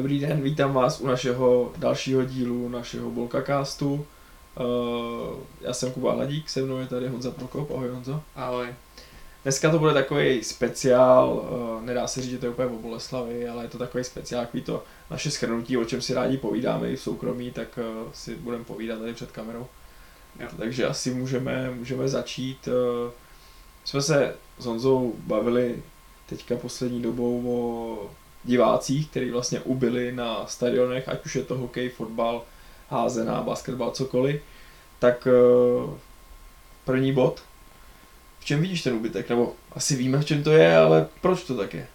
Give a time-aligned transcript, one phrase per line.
[0.00, 3.92] Dobrý den, vítám vás u našeho dalšího dílu našeho Bolkacastu.
[3.94, 7.70] Uh, já jsem Kuba Hladík, se mnou je tady Honza Prokop.
[7.70, 8.22] Ahoj Honzo.
[8.36, 8.66] Ahoj.
[9.42, 13.48] Dneska to bude takový speciál, uh, nedá se říct, že to je úplně o Boleslavi,
[13.48, 16.96] ale je to takový speciál, takový to naše schrnutí, o čem si rádi povídáme i
[16.96, 19.66] v soukromí, tak uh, si budeme povídat tady před kamerou.
[20.40, 20.48] Jo.
[20.58, 22.68] Takže asi můžeme, můžeme začít.
[23.84, 25.82] Jsme se s Honzou bavili
[26.26, 28.10] teďka poslední dobou o
[28.44, 32.42] divácích, kteří vlastně ubili na stadionech, ať už je to hokej, fotbal,
[32.88, 34.42] házená, basketbal, cokoliv,
[34.98, 35.94] tak uh,
[36.84, 37.42] první bod.
[38.38, 39.28] V čem vidíš ten úbytek?
[39.28, 41.86] Nebo asi víme, v čem to je, ale proč to tak je?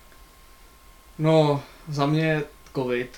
[1.20, 2.44] No, za mě
[2.76, 3.10] covid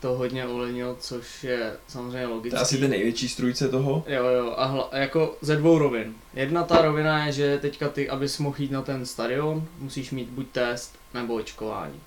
[0.00, 2.50] to hodně ovlivnil, což je samozřejmě logické.
[2.50, 4.04] To je asi ten největší strujce toho.
[4.06, 6.14] Jo, jo, a hla, jako ze dvou rovin.
[6.34, 10.28] Jedna ta rovina je, že teďka ty, abys mohl jít na ten stadion, musíš mít
[10.28, 12.00] buď test nebo očkování.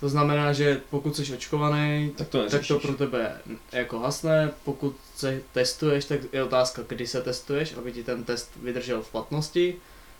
[0.00, 3.40] To znamená, že pokud jsi očkovaný, tak to, tak to pro tebe
[3.72, 4.50] jako hasné.
[4.64, 9.10] Pokud se testuješ, tak je otázka, kdy se testuješ, aby ti ten test vydržel v
[9.10, 9.76] platnosti.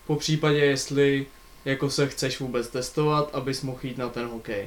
[0.07, 1.27] Po případě, jestli
[1.65, 4.67] jako se chceš vůbec testovat, abys mohl jít na ten hokej.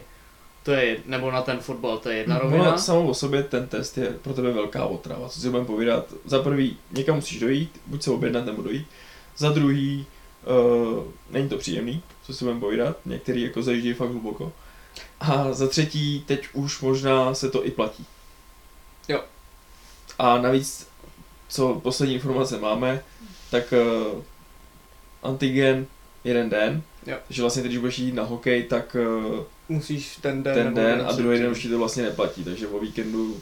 [0.64, 2.78] To je, nebo na ten fotbal, to je jedna no, rovina.
[2.78, 6.14] Samou o sobě ten test je pro tebe velká otrava, co si budeme povídat.
[6.26, 8.88] Za prvý, někam musíš dojít, buď se objednat nebo dojít.
[9.38, 10.06] Za druhý,
[10.98, 14.52] uh, není to příjemný, co si budeme povídat, některý jako zajíždějí fakt hluboko.
[15.20, 18.06] A za třetí, teď už možná se to i platí.
[19.08, 19.24] Jo.
[20.20, 20.88] A navíc,
[21.50, 23.04] co poslední informace máme,
[23.52, 24.22] tak uh,
[25.24, 25.88] antigen
[26.24, 27.18] jeden den, jo.
[27.28, 31.06] takže vlastně teď, když budeš jít na hokej, tak uh, musíš ten den, ten den
[31.08, 33.42] a druhý den už ti to vlastně neplatí, takže o víkendu...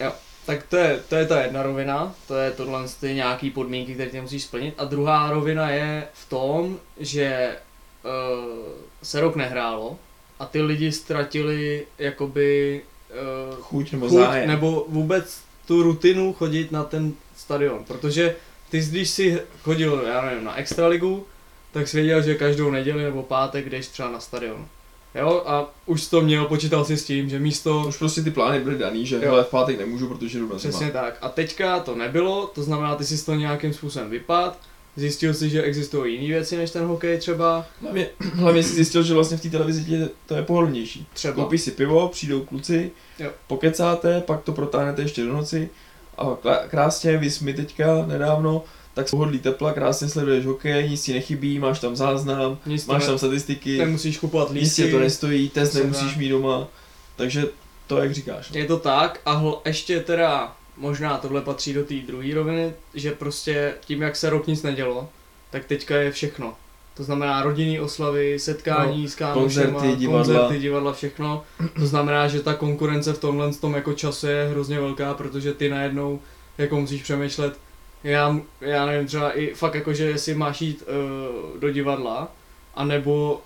[0.00, 0.12] Jo,
[0.46, 4.10] tak to je, to je ta jedna rovina, to je tohle ty nějaký podmínky, které
[4.10, 4.74] ty musíš splnit.
[4.78, 7.56] A druhá rovina je v tom, že
[8.04, 9.98] uh, se rok nehrálo,
[10.40, 12.80] a ty lidi ztratili jakoby
[13.10, 14.48] uh, chuť, nebo, chuť zájem.
[14.48, 18.36] nebo vůbec tu rutinu chodit na ten stadion, protože
[18.70, 21.26] ty když si chodil, já nevím, na extraligu,
[21.72, 24.66] tak jsi věděl, že každou neděli nebo pátek jdeš třeba na stadion.
[25.14, 27.84] Jo, a už to měl, počítal si s tím, že místo...
[27.88, 30.90] Už prostě ty plány byly daný, že hele, v pátek nemůžu, protože jdu na Přesně
[30.90, 31.18] tak.
[31.20, 34.58] A teďka to nebylo, to znamená, ty si to nějakým způsobem vypad,
[34.96, 37.66] Zjistil jsi, že existují jiné věci než ten hokej třeba?
[37.82, 41.06] Hlavně, hlavně jsi zjistil, že vlastně v té televizi je, to je pohodlnější.
[41.12, 41.34] Třeba.
[41.34, 43.30] Koupíš si pivo, přijdou kluci, jo.
[43.46, 45.70] pokecáte, pak to protáhnete ještě do noci
[46.18, 48.64] a krásně, vys mi teďka nedávno,
[48.94, 53.06] tak pohodlí tepla, krásně sleduješ hokej, nic ti nechybí, máš tam záznam, nic máš ne,
[53.06, 56.68] tam statistiky, nemusíš kupovat lístky, nic to nestojí, test nemusíš mít doma,
[57.16, 57.44] takže
[57.86, 58.50] to jak říkáš.
[58.50, 58.58] No.
[58.58, 63.12] Je to tak a hl, ještě teda možná tohle patří do té druhé roviny, že
[63.12, 65.08] prostě tím, jak se rok nic nedělo,
[65.50, 66.54] tak teďka je všechno.
[66.94, 70.38] To znamená rodinný oslavy, setkání no, s kámošema, koncerty, divadla.
[70.38, 71.44] koncerty, divadla, všechno.
[71.78, 75.68] To znamená, že ta konkurence v tomhle tom jako čase je hrozně velká, protože ty
[75.68, 76.20] najednou
[76.58, 77.58] jako musíš přemýšlet,
[78.04, 82.32] já, já nevím, třeba i fakt jako, že jestli máš jít uh, do divadla,
[82.74, 83.42] anebo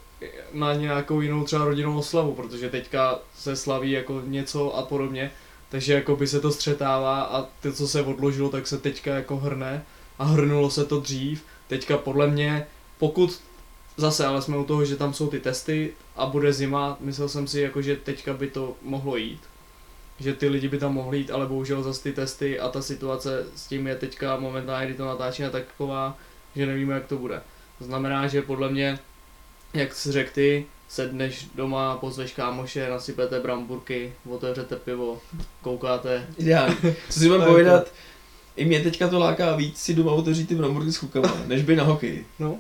[0.53, 5.31] na nějakou jinou třeba rodinnou oslavu, protože teďka se slaví jako něco a podobně,
[5.75, 9.37] takže jako by se to střetává a to, co se odložilo, tak se teďka jako
[9.37, 9.85] hrne
[10.19, 11.45] a hrnulo se to dřív.
[11.69, 12.67] Teďka podle mě,
[12.99, 13.41] pokud
[13.97, 17.47] zase, ale jsme u toho, že tam jsou ty testy a bude zima, myslel jsem
[17.47, 19.41] si jako, že teďka by to mohlo jít.
[20.21, 23.47] Že ty lidi by tam mohli jít, ale bohužel zase ty testy a ta situace
[23.57, 26.19] s tím je teďka momentálně, kdy to natáčíme, taková,
[26.57, 27.43] že nevíme, jak to bude.
[27.79, 28.99] To znamená, že podle mě,
[29.73, 35.21] jak jsi řekl ty, sedneš doma, pozveš kámoše, nasypete bramburky, otevřete pivo,
[35.63, 36.27] koukáte.
[36.39, 36.77] Ideálně.
[37.11, 37.93] Co si budeme povídat,
[38.57, 41.77] i mě teďka to láká víc si doma otevřít ty bramburky s chukama, než by
[41.77, 42.25] na hokej.
[42.39, 42.59] No.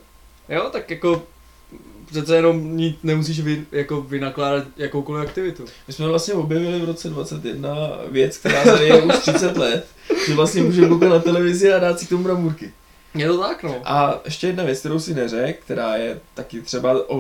[0.49, 1.23] Jo, tak jako
[2.07, 5.65] přece jenom nic nemusíš vy, jako vynakládat jakoukoliv aktivitu.
[5.87, 7.71] My jsme vlastně objevili v roce 21
[8.11, 9.87] věc, která tady je už 30 let,
[10.27, 12.73] že vlastně můžeme koukat na televizi a dát si k tomu bramburky.
[13.15, 13.81] Je to tak, no.
[13.85, 17.11] A ještě jedna věc, kterou si neřekl, která je taky třeba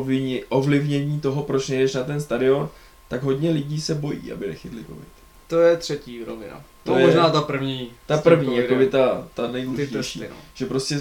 [0.48, 2.68] ovlivnění, toho, proč nejdeš na ten stadion,
[3.08, 5.08] tak hodně lidí se bojí, aby nechytli covid.
[5.46, 6.64] To je třetí rovina.
[6.84, 7.90] To, to je možná ta první.
[8.06, 10.20] Ta první, jako by ta, ta nejdůležitější.
[10.20, 10.36] No.
[10.54, 11.00] Že prostě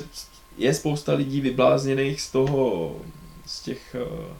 [0.57, 2.95] je spousta lidí vyblázněných z toho,
[3.45, 4.33] z těch, eh,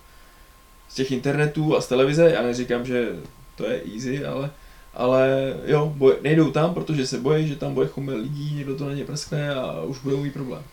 [0.89, 2.31] z těch internetů a z televize.
[2.31, 3.09] Já neříkám, že
[3.55, 4.51] to je easy, ale
[4.93, 8.85] ale jo, boj, nejdou tam, protože se bojí, že tam bude chumel lidí, někdo to
[8.85, 10.63] na ně prskne a už budou mít problém.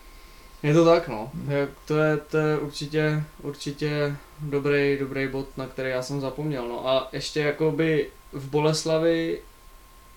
[0.62, 1.30] Je to tak, no.
[1.34, 1.68] Hmm.
[1.86, 6.68] To, je, to je určitě, určitě dobrý, dobrý bod, na který já jsem zapomněl.
[6.68, 9.40] No a ještě jakoby v Boleslavi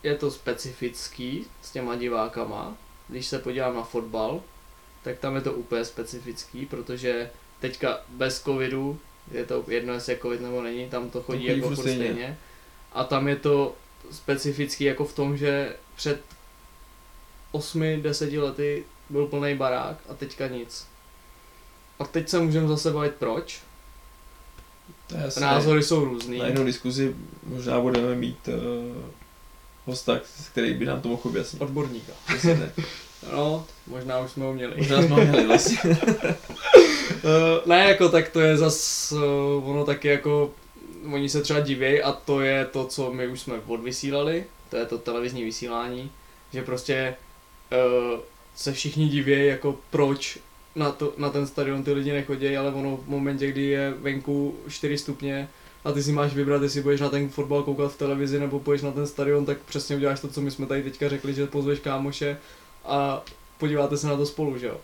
[0.04, 2.78] je to specifický s těma divákama.
[3.08, 4.42] Když se podívám na fotbal,
[5.04, 7.30] tak tam je to úplně specifický, protože
[7.60, 9.00] teďka bez covidu,
[9.32, 12.06] je to jedno jestli je covid nebo není, tam to chodí, chodí jako stejně.
[12.06, 12.38] stejně
[12.94, 13.76] A tam je to
[14.12, 16.22] specifický jako v tom, že před
[17.54, 20.88] 8-10 lety byl plný barák a teďka nic.
[22.00, 23.62] A teď se můžeme zase bavit proč.
[25.08, 26.38] To je Názory jsou různý.
[26.40, 29.04] Na jednu diskuzi možná budeme mít uh,
[29.86, 30.20] hosta,
[30.52, 31.62] který by nám to mohl objasnit.
[31.62, 32.14] Odborníka.
[33.32, 34.78] No, možná už jsme ho měli.
[34.78, 35.78] Možná jsme ho měli vlastně.
[37.26, 40.52] Eh, ne, jako tak to je zas, uh, ono taky jako,
[41.12, 44.86] oni se třeba divějí a to je to, co my už jsme odvysílali, to je
[44.86, 46.12] to televizní vysílání,
[46.54, 47.16] že prostě
[47.72, 48.20] uh,
[48.56, 50.40] se všichni divějí, jako proč
[50.76, 54.56] na, to, na ten stadion ty lidi nechodí, ale ono v momentě, kdy je venku
[54.68, 55.50] 4 stupně
[55.84, 58.82] a ty si máš vybrat, jestli budeš na ten fotbal koukat v televizi nebo půjdeš
[58.82, 61.80] na ten stadion, tak přesně uděláš to, co my jsme tady teďka řekli, že pozveš
[61.80, 62.38] kámoše
[62.86, 63.24] a
[63.58, 64.78] podíváte se na to spolu, že jo?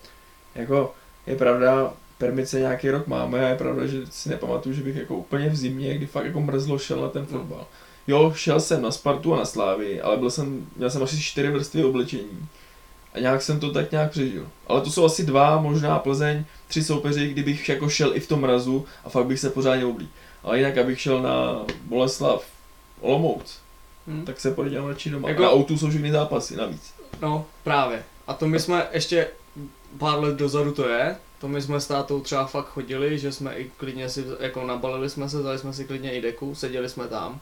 [0.55, 0.93] jako,
[1.27, 5.15] je pravda, permice nějaký rok máme a je pravda, že si nepamatuju, že bych jako
[5.15, 7.65] úplně v zimě, kdy fakt jako mrzlo, šel na ten fotbal.
[8.07, 11.51] Jo, šel jsem na Spartu a na Slávy, ale byl jsem, měl jsem asi čtyři
[11.51, 12.47] vrstvy oblečení.
[13.13, 14.47] A nějak jsem to tak nějak přežil.
[14.67, 18.41] Ale to jsou asi dva, možná Plzeň, tři soupeři, kdybych jako šel i v tom
[18.41, 20.09] mrazu a fakt bych se pořádně oblík.
[20.43, 22.45] Ale jinak, abych šel na Boleslav,
[23.01, 23.59] Olomouc,
[24.07, 24.25] Hm?
[24.25, 25.29] tak se podívám radši doma.
[25.29, 25.43] Jako-.
[25.43, 26.93] Na Outu jsou všechny zápasy navíc.
[27.21, 28.03] No, právě.
[28.27, 29.27] A to my jsme ještě
[29.97, 33.53] pár let dozadu to je, to my jsme s tátou třeba fakt chodili, že jsme
[33.55, 37.07] i klidně si, jako nabalili jsme se, dali jsme si klidně i deku, seděli jsme
[37.07, 37.39] tam.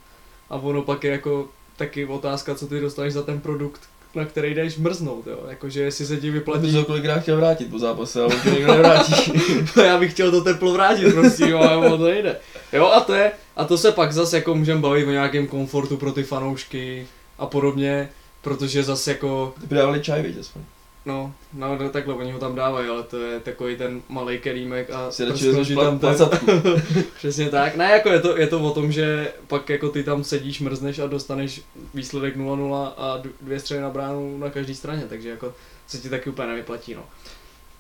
[0.50, 3.82] A ono pak je jako taky otázka, co ty dostaneš za ten produkt,
[4.16, 5.40] na který jdeš mrznout, jo.
[5.50, 6.32] Jakože jestli se ti Platí.
[6.32, 9.14] vyplatí, to kolikrát chtěl vrátit po zápase, ale to nikdo nevrátí.
[9.84, 12.38] já bych chtěl to teplo vrátit, prostě, jo, ale ono to nejde.
[12.74, 15.98] Jo, a to je, a to se pak zase jako můžeme bavit o nějakém komfortu
[15.98, 17.08] pro ty fanoušky
[17.38, 18.10] a podobně,
[18.42, 20.62] protože zase jako Ty by dávali čaj, viď, aspoň.
[21.08, 24.90] No, no, no takhle, oni ho tam dávají, ale to je takový ten malý kelímek
[24.90, 26.30] a Si radši prostě vezmeš tam.
[27.18, 30.24] Přesně tak, ne, jako je to, je to o tom, že pak jako ty tam
[30.24, 31.62] sedíš, mrzneš a dostaneš
[31.94, 35.54] výsledek 0-0 a dvě střely na bránu na každé straně, takže jako
[35.88, 37.04] se ti taky úplně nevyplatí, no.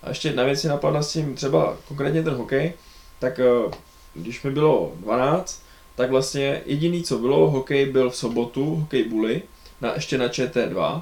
[0.03, 2.73] A ještě jedna věc si napadla s tím třeba konkrétně ten hokej,
[3.19, 3.71] tak eh,
[4.13, 5.63] když mi bylo 12,
[5.95, 9.41] tak vlastně jediný co bylo, hokej byl v sobotu, hokej Bully,
[9.81, 11.01] na, ještě na ČT2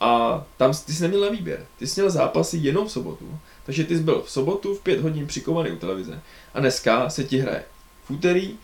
[0.00, 3.84] a tam ty jsi neměl na výběr, ty jsi měl zápasy jenom v sobotu, takže
[3.84, 6.20] ty jsi byl v sobotu v 5 hodin přikovaný u televize
[6.54, 7.62] a dneska se ti hraje
[8.04, 8.54] v úterý,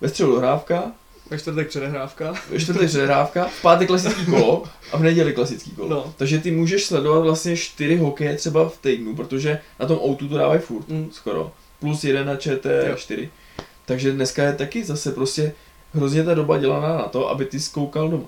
[0.00, 0.92] ve středu dohrávka,
[1.30, 2.34] Ve čtvrtek předehrávka.
[2.50, 5.88] ve čtvrtek předehrávka, v pátek klasický kolo a v neděli klasický kolo.
[5.88, 6.14] No.
[6.16, 10.38] Takže ty můžeš sledovat vlastně čtyři hokeje třeba v týdnu, protože na tom O2 to
[10.38, 11.08] dávají furt Mm.
[11.12, 11.52] skoro.
[11.80, 13.28] Plus jeden na ČT4.
[13.86, 15.52] Takže dneska je taky zase prostě
[15.94, 18.24] hrozně ta doba dělaná na to, aby ty skoukal doma.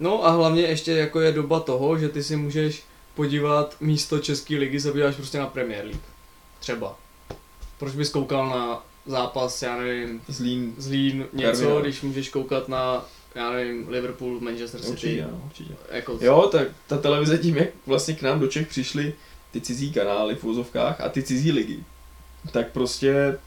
[0.00, 2.82] No a hlavně ještě jako je doba toho, že ty si můžeš
[3.14, 6.02] podívat místo České ligy, se podíváš prostě na Premier League.
[6.60, 6.98] Třeba.
[7.78, 10.74] Proč bys koukal na zápas, já nevím, Zlín.
[10.78, 11.80] Zlín něco, Karviná.
[11.80, 13.04] když můžeš koukat na,
[13.34, 14.92] já nevím, Liverpool, Manchester City.
[14.92, 15.74] Určitě, no, určitě.
[15.90, 19.14] Jako, Jo, tak ta televize tím, jak vlastně k nám do Čech přišly
[19.50, 21.84] ty cizí kanály v úzovkách a ty cizí ligy,
[22.52, 23.38] tak prostě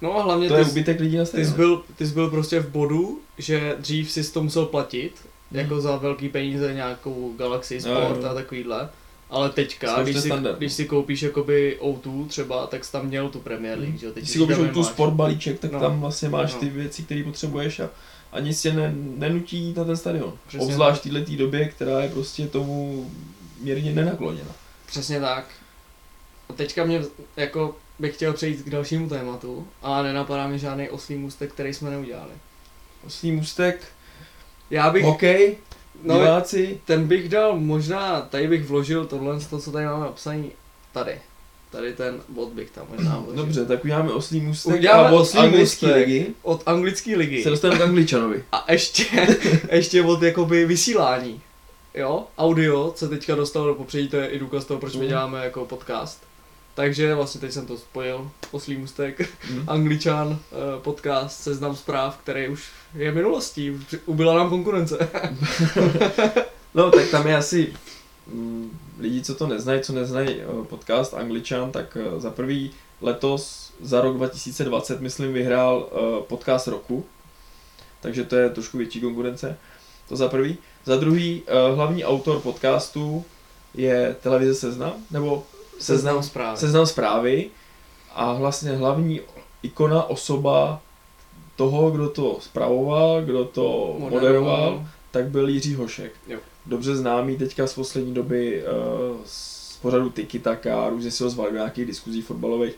[0.00, 2.30] No a hlavně to ty, je ubytek lidí na ty, jsi byl, ty jsi byl
[2.30, 5.12] prostě v bodu, že dřív si to musel platit,
[5.54, 8.28] Jako za velký peníze nějakou Galaxy Sport jo.
[8.30, 8.88] a takovýhle.
[9.30, 10.76] Ale teďka, když si, když no.
[10.76, 14.12] si koupíš jakoby O2 třeba, tak jsi tam měl tu Premier League, že jo?
[14.12, 14.92] Teď Když si koupíš tam tu nemáš.
[14.92, 15.80] sport balíček, tak No.
[15.80, 16.60] tam vlastně máš No.
[16.60, 17.90] ty věci, které potřebuješ a
[18.32, 20.32] a nic tě ne, nenutí jít na ten stadion.
[20.48, 23.10] Přesně Obzvlášť v této době, která je prostě tomu
[23.60, 24.50] mírně nenakloněna.
[24.86, 25.44] Přesně tak.
[26.48, 27.02] A teďka mě
[27.36, 31.90] jako bych chtěl přejít k dalšímu tématu, ale nenapadá mi žádný oslý můstek, který jsme
[31.90, 32.32] neudělali.
[33.06, 33.88] Oslý můstek,
[34.70, 35.56] Já bych, hokej,
[36.04, 40.50] no, diváci, ten bych dal možná, tady bych vložil tohle, to, co tady máme napsaný,
[40.92, 41.18] tady.
[41.70, 43.42] Tady ten bod bych tam možná vložil.
[43.44, 47.42] dobře, tak uděláme oslý můstek Uděláme a od anglické ligy Od anglické ligy.
[47.42, 48.44] se dostaneme k angličanovi.
[48.52, 49.04] A ještě,
[49.72, 51.40] ještě od jakoby vysílání.
[51.94, 55.08] Jo, audio, co teďka dostalo do popředí, to je i důkaz toho, proč my Mhm.
[55.08, 56.22] děláme jako podcast.
[56.74, 59.64] Takže vlastně teď jsem to spojil, oslý můstek, Hm.
[59.68, 62.64] Angličan, eh, podcast, seznam zpráv, který už
[62.94, 65.08] je minulostí, ubyla nám konkurence.
[66.76, 67.72] No, tak tam je asi
[68.26, 73.72] mm, lidi, co to neznají, co neznají eh, podcast Angličan, tak eh, za prvý letos,
[73.80, 75.88] za rok 2020, myslím, vyhrál
[76.28, 77.04] podcast roku.
[78.00, 79.58] Takže to je trošku větší konkurence.
[80.08, 80.58] To za prvý.
[80.84, 81.42] Za druhý,
[81.74, 83.24] hlavní autor podcastu
[83.74, 85.46] je televize Seznam, nebo
[85.84, 86.58] Seznam, zprávy.
[86.58, 87.50] Seznam zprávy
[88.14, 89.20] a vlastně hlavní
[89.62, 90.80] ikona, osoba
[91.56, 96.12] toho, kdo to spravoval, kdo to moderoval, tak byl Jiří Hošek.
[96.28, 96.38] Jo.
[96.66, 101.50] Dobře známý teďka z poslední doby uh, z pořadu Tiki Taka, různě si ho zvali
[101.50, 102.74] do nějakých diskuzí fotbalových,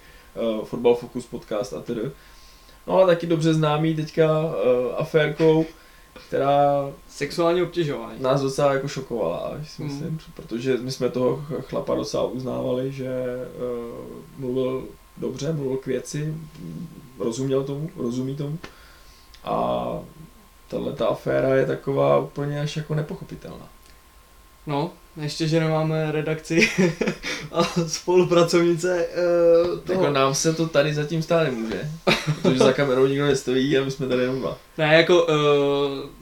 [0.59, 2.03] uh, Fotbal Focus podcast a tedy.
[2.87, 4.53] No ale taky dobře známý teďka uh,
[4.97, 5.67] aférkou,
[6.29, 8.23] která Sexuální obtěžování.
[8.23, 9.89] nás docela jako šokovala, si Mm.
[9.89, 13.11] myslím, protože my jsme toho ch- chlapa docela uznávali, že
[13.59, 14.07] uh,
[14.39, 14.85] mluvil
[15.17, 16.35] dobře, mluvil k věci,
[17.19, 18.59] rozuměl tomu, rozumí tomu
[19.45, 19.87] a
[20.69, 23.69] tahle ta aféra je taková úplně až jako nepochopitelná.
[24.67, 26.71] No, ještě, že nemáme redakci
[27.53, 30.03] a spolupracovnice uh, toho.
[30.03, 31.91] Jako nám se to tady zatím stát nemůže,
[32.43, 34.59] protože za kamerou nikdo nestojí a my jsme tady jenom dva.
[34.79, 35.33] Ne, jako uh,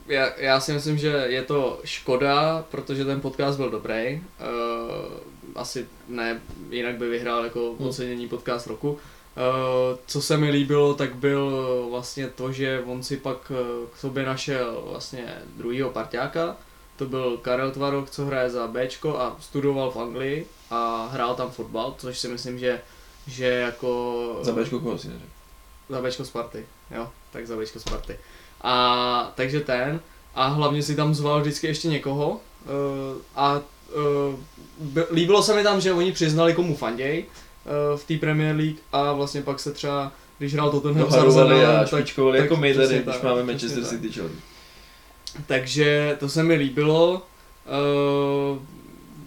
[0.06, 4.22] já, já si myslím, že je to škoda, protože ten podcast byl dobrý.
[4.40, 5.12] Uh,
[5.54, 7.88] asi ne, jinak by vyhrál jako Hmm.
[7.88, 8.90] ocenění podcast roku.
[8.90, 8.98] Uh,
[10.06, 11.52] co se mi líbilo, tak byl
[11.90, 13.52] vlastně to, že on si pak
[13.92, 16.56] k sobě našel vlastně druhýho parťáka.
[16.96, 21.50] To byl Karel Tvarok, co hraje za Bčko a studoval v Anglii a hrál tam
[21.50, 22.80] fotbal, což si myslím, že,
[23.26, 24.38] že jako...
[24.42, 25.30] Za Bčko koho si neřekl?
[25.88, 28.18] Za Bčko Sparty, jo, tak za Bčko Sparty.
[28.62, 30.00] A takže ten,
[30.34, 32.38] a hlavně si tam zval vždycky ještě někoho uh,
[33.36, 34.34] a uh,
[34.78, 38.76] b- líbilo se mi tam, že oni přiznali komu fanděj uh, v té Premier League
[38.92, 43.20] a vlastně pak se třeba, když hrál Tottenham Arsenalem, tak, tak jako my tady, když
[43.22, 43.84] máme Manchester.
[43.84, 44.36] City Chelsea.
[45.46, 47.22] Takže to se mi líbilo.
[48.52, 48.58] Uh,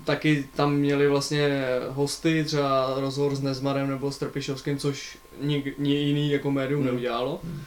[0.04, 5.96] taky tam měli vlastně hosty, třeba rozhovor s Nezmarem nebo s Trpišovským, což nik, ni
[5.96, 6.92] jiný jako médium Hmm.
[6.92, 7.40] neudělalo.
[7.44, 7.62] Hmm.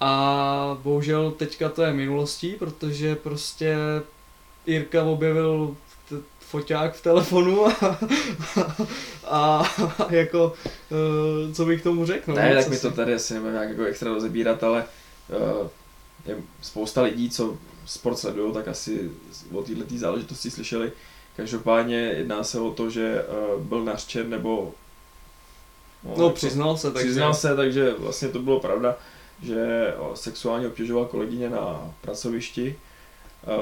[0.00, 3.76] A bohužel teďka to je minulostí, protože prostě
[4.66, 5.76] Jirka objevil
[6.08, 7.98] t- foťák v telefonu a,
[9.30, 9.62] a,
[10.10, 10.52] jako,
[11.46, 12.30] uh, co bych tomu řekl?
[12.30, 14.84] No, Ne, tak my si- to tady asi nebudeme nějak jako extra rozebírat, ale
[15.62, 15.68] uh,
[16.26, 19.10] je spousta lidí, co sport sledují, tak asi
[19.52, 20.92] o této záležitosti slyšeli.
[21.36, 23.24] Každopádně jedná se o to, že
[23.56, 24.74] uh, byl nařčen nebo
[26.16, 27.06] No, přiznal se, takže...
[27.08, 28.96] přiznal se, takže vlastně to bylo pravda,
[29.42, 32.76] že o, sexuálně obtěžoval kolegyně na pracovišti.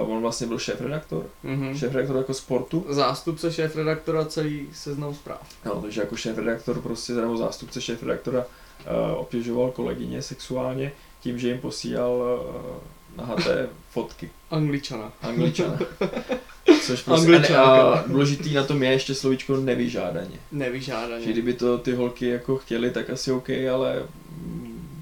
[0.02, 1.74] Uh, on vlastně byl šéf-redaktor, Mhm.
[1.78, 5.46] šéf-redaktor jako sportu, Zástupce šéf-redaktora celý seznam zpráv.
[5.64, 10.92] No, takže jako šéf-redaktor prostě, nebo zástupce šéf-redaktora uh, obtěžoval kolegyně sexuálně
[11.22, 15.12] tím, že jim posílal uh, nahaté fotky Angličana.
[15.22, 15.78] angličana.
[16.86, 20.40] Což prostě, Angličana, a, a důležitý na tom je ještě slovíčko nevyžádaně.
[20.52, 21.24] Nevyžádaně.
[21.24, 24.02] Že kdyby to ty holky jako chtěli, tak asi OK, ale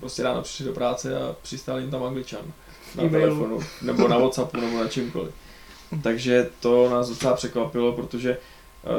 [0.00, 2.42] prostě ráno přišli do práce a přistál jim tam angličan
[2.96, 3.26] na E-mailu.
[3.26, 5.34] telefonu, nebo na Whatsappu, nebo na čemkoliv.
[6.02, 8.38] Takže to nás docela překvapilo, protože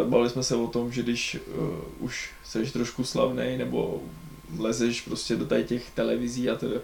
[0.01, 4.01] uh, bavili jsme se o tom, že když uh, už seš trošku slavný, nebo
[4.59, 6.75] lezeš prostě do tady těch televizí a teda,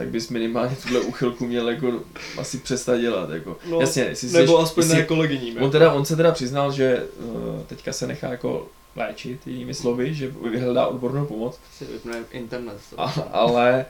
[0.00, 2.02] tak bys minimálně tuhle uchylku měl jako
[2.38, 3.30] asi přestat dělat.
[3.30, 3.58] Jako.
[3.70, 5.62] No, Jasně, jestli Nebo seš, aspoň ne kolegyním.
[5.62, 10.14] On, teda, on se teda přiznal, že uh, teďka se nechá jako léčit, jinými slovy,
[10.14, 12.76] že vyhledá odbornou pomoc, Si vypne internet.
[12.90, 13.00] To.
[13.00, 13.86] a, ale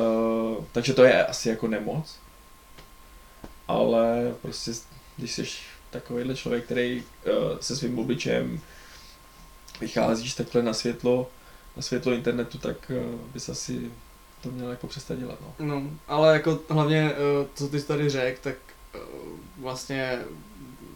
[0.00, 2.16] uh, takže to je asi jako nemoc,
[3.68, 4.72] ale prostě
[5.16, 5.44] když jsi
[5.90, 8.60] takovýhle člověk, který uh, se svým obličejem
[9.80, 11.30] vycházíš takhle na světlo,
[11.76, 13.90] na světlo internetu, tak uh, bys asi
[14.42, 15.38] to měl jako přestat dělat.
[15.40, 15.66] No.
[15.66, 18.54] No, ale jako hlavně, eh, co ty jsi tady řekl, tak
[18.94, 18.98] eh,
[19.58, 20.18] vlastně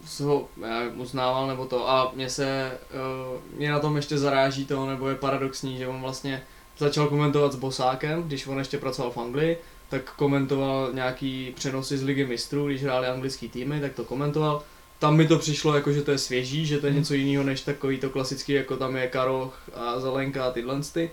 [0.07, 4.67] se ho já uznával nebo to a mě se, eh, mě na tom ještě zaráží
[4.67, 6.43] to, nebo je paradoxní, že on vlastně
[6.79, 9.59] začal komentovat s Bosákem, když on ještě pracoval v Anglii,
[9.89, 14.63] tak komentoval nějaký přenosy z ligy mistrů, když hráli anglický týmy, tak to komentoval.
[14.99, 17.01] Tam mi to přišlo jako, že to je svěží, že to je Mhm.
[17.01, 21.11] něco jiného než takový to klasický, jako tam je Karoch a Zelenka a tyhle ty.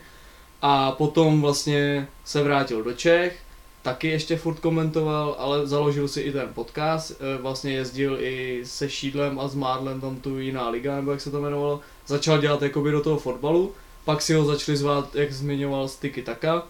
[0.61, 3.39] A potom vlastně se vrátil do Čech,
[3.81, 8.89] taky ještě furt komentoval, ale založil si i ten podcast, eh, vlastně jezdil i se
[8.89, 12.61] Šídlem a s Mádlem, tam tu jiná liga, nebo jak se to jmenovalo, začal dělat
[12.61, 13.71] jakoby do toho fotbalu,
[14.05, 16.63] pak si ho začali zvát, jak zmiňoval, Sticky Taka,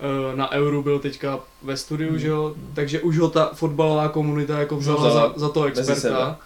[0.00, 2.18] Eh, na Euro byl teďka ve studiu, Hmm.
[2.18, 5.80] že jo, takže už ho ta fotbalová komunita jako vzala, Vzala za, za toho sebe.
[5.92, 6.38] experta.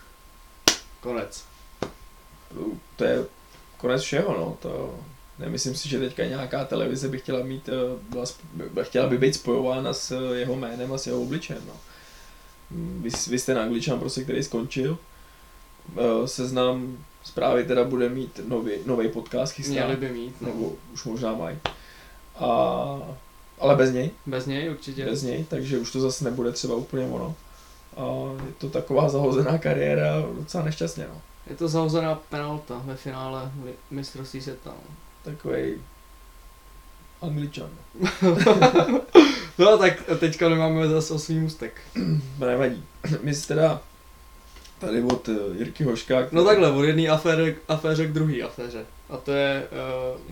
[1.00, 1.44] Konec.
[2.96, 3.24] to je
[3.76, 4.56] konec všeho, no.
[4.62, 4.94] To,
[5.38, 7.72] nemyslím si, že teďka nějaká televize by chtěla mít, eh,
[8.10, 11.74] byla, by chtěla by být spojována s eh, jeho jménem a s jeho obličejem, no.
[12.70, 14.98] Mm, Vy, vy jste na Angličan prostě, který skončil.
[15.98, 20.48] Eh, Seznam zprávy teda bude mít nový, nový podcast chystá, Měli by mít, no.
[20.48, 21.58] nebo už možná mají.
[22.36, 22.48] A,
[23.58, 25.04] ale bez něj, Bez něj určitě.
[25.04, 27.34] bez něj, takže už to zase nebude třeba úplně ono.
[27.96, 28.02] A
[28.46, 31.20] je to taková zahozená kariéra docela nešťastně, no.
[31.50, 33.52] Je to zahozená penalta ve finále
[33.90, 34.70] mistrovství světa.
[34.70, 34.94] no.
[35.28, 35.74] Takový
[37.22, 37.70] Angličan.
[39.58, 41.80] No tak teďka nemáme zase osmý můstek.
[42.38, 42.84] To nevadí.
[43.22, 43.80] My si teda
[44.78, 46.28] tady od eh, Jirky Hoška.
[46.32, 48.84] No takhle, od jedné aféry, aféře k druhé aféře.
[49.10, 49.66] A to je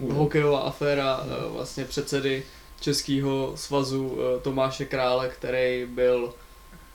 [0.02, 2.42] uh, hokejová aféra uh, vlastně předsedy
[2.80, 6.34] Českého svazu uh, Tomáše Krále, který byl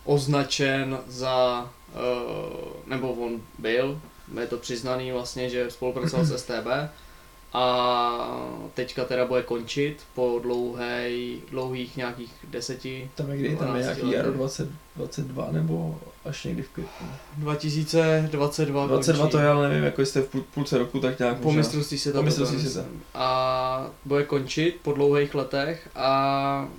[0.03, 4.01] označen za, uh, nebo on byl,
[4.39, 6.67] je to přiznaný vlastně, že spolupracoval s STB
[7.53, 8.37] a
[8.73, 11.09] teďka teda bude končit po dlouhé,
[11.49, 14.11] dlouhých nějakých deseti, Tam je kdy, tam je 12 nějaký.
[14.11, 17.07] Jaro 20, 22 nebo až někdy v květnu.
[17.37, 19.31] 2022 22 končí.
[19.31, 21.97] to je, ale nevím, jako jste v půl- půlce roku, tak nějak Po mistrovství.
[21.97, 23.03] Po to mistrovství myslím.
[23.13, 26.69] A bude končit po dlouhých letech a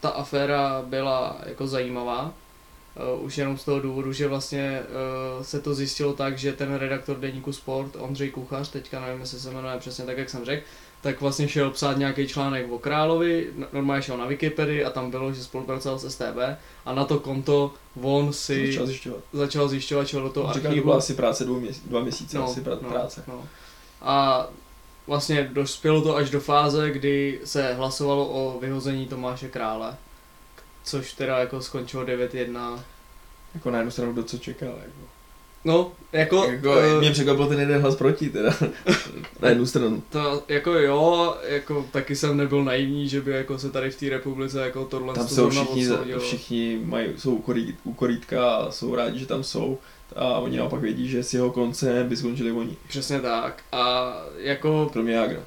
[0.00, 2.32] ta aféra byla jako zajímavá.
[3.16, 4.80] Uh, už jenom z toho důvodu, že vlastně
[5.38, 9.40] uh, se to zjistilo tak, že ten redaktor deníku Sport, Ondřej Kuchař, teďka nevím, jestli
[9.40, 10.62] se jmenuje přesně tak, jak jsem řekl,
[11.02, 15.32] tak vlastně šel psát nějaký článek o Královi, normálně šel na Wikipedii a tam bylo,
[15.32, 16.38] že spolupracoval s STB
[16.86, 19.20] a na to konto on si Začal zjišťovat.
[19.32, 20.84] začal zjišťovat, šel do toho On archivu.
[20.84, 23.24] byla asi práce dvou měsíc, dva měsíce, no, asi pra- práce.
[23.28, 23.44] No.
[24.02, 24.46] A
[25.06, 29.96] vlastně dospělo to až do fáze, kdy se hlasovalo o vyhození Tomáše Krále,
[30.84, 32.80] což teda jako skončilo 9-1.
[33.54, 34.68] Jako na jednu stranu, kdo co čekal.
[34.68, 35.00] Jako.
[35.64, 38.54] No, jako, Jako, eh, mě překvapil ten jeden hlas proti, teda.
[39.40, 40.02] na jednu stranu.
[40.10, 44.08] to, jako jo, jako taky jsem nebyl naivní, že by jako se tady v té
[44.08, 46.20] republice jako tohle Tam jsou všichni, odsoudilo.
[46.20, 49.78] všichni mají, jsou u korít- u korítka a jsou rádi, že tam jsou.
[50.16, 52.76] A oni naopak vědí, že s jeho koncem by skončili oni.
[52.88, 53.62] Přesně tak.
[53.72, 55.40] A jako, Kromě Jagra.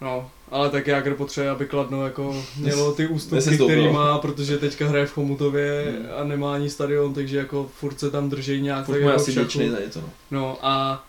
[0.00, 4.88] no, ale tak Jágr potřebuje, aby Kladno jako mělo ty ústupky, který má, protože teďka
[4.88, 6.06] hraje v Chomutově Hmm.
[6.16, 9.34] a nemá ani stadion, takže jako furt se tam drží nějak Furt tak jako asi
[9.80, 10.00] něco.
[10.00, 10.10] No.
[10.30, 11.04] No a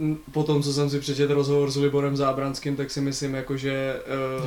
[0.00, 3.96] uh, potom, co jsem si přečetl rozhovor s Liborem Zábranským, tak si myslím, jako, že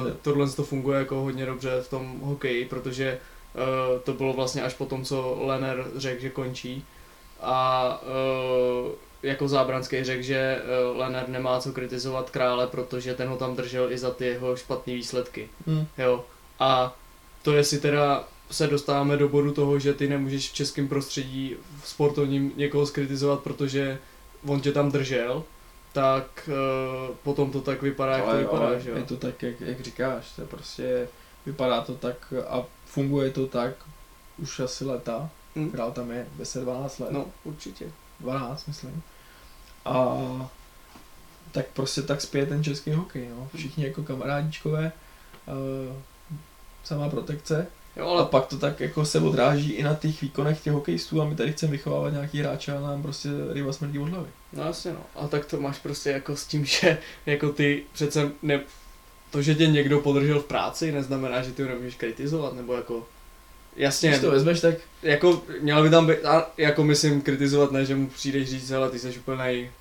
[0.04, 3.18] uh, tohle to funguje jako hodně dobře v tom hokeji, protože
[3.56, 6.86] uh, to bylo vlastně až po tom, co Lener řekl, že končí.
[7.42, 8.02] A
[8.84, 8.92] uh,
[9.26, 13.92] jako Zábranský řekl, že uh, Lener nemá co kritizovat krále, protože ten ho tam držel
[13.92, 15.50] i za ty jeho špatné výsledky.
[15.68, 15.86] Hm.
[15.98, 16.26] Jo.
[16.60, 16.96] A
[17.42, 21.90] to jestli teda se dostáváme do bodu toho, že ty nemůžeš v českém prostředí v
[21.90, 24.00] sportovním někoho skritizovat, protože
[24.48, 25.44] on tě tam držel,
[25.94, 26.50] tak
[27.10, 28.98] uh, potom to tak vypadá, jak to ale, vypadá, ale že jo.
[28.98, 31.08] je to tak, jak, jak říkáš, to je prostě,
[31.46, 33.74] vypadá to tak a funguje to tak
[34.38, 35.30] už asi leta.
[35.56, 35.72] Hm.
[35.72, 37.12] Král tam je 10-12 let.
[37.12, 37.92] No, určitě.
[38.20, 39.04] 12, myslím.
[39.86, 40.18] A
[41.52, 43.50] tak prostě tak spěje ten český hokej, no.
[43.56, 44.92] Všichni jako kamarádičkové,
[45.48, 45.96] uh,
[46.84, 47.68] samá protekce.
[47.96, 51.22] Jo, Ale ale pak to tak jako se odráží i na těch výkonech těch hokejistů
[51.22, 54.28] a my tady chceme vychovávat nějaký hráče a nám prostě ryba smrdí od hlavy.
[54.54, 55.00] no jasně no.
[55.16, 58.62] A tak to máš prostě jako s tím, že jako ty přece ne,
[59.32, 63.08] to, že tě někdo podržel v práci, neznamená, že ty ho nemůžeš kritizovat, nebo jako
[63.76, 67.86] Jasně, Když to vezmeš, tak jako měl by tam být, a jako myslím kritizovat, ne,
[67.86, 69.72] že mu přijdeš říct, ale ty jsi úplnej,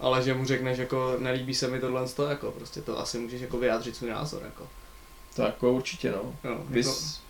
[0.00, 3.40] ale že mu řekneš, jako nelíbí se mi tohle, to, jako prostě to asi můžeš
[3.40, 4.66] jako vyjádřit svůj názor, jako.
[5.36, 6.34] to jako určitě no.
[6.44, 7.20] Jo, jako, Vys,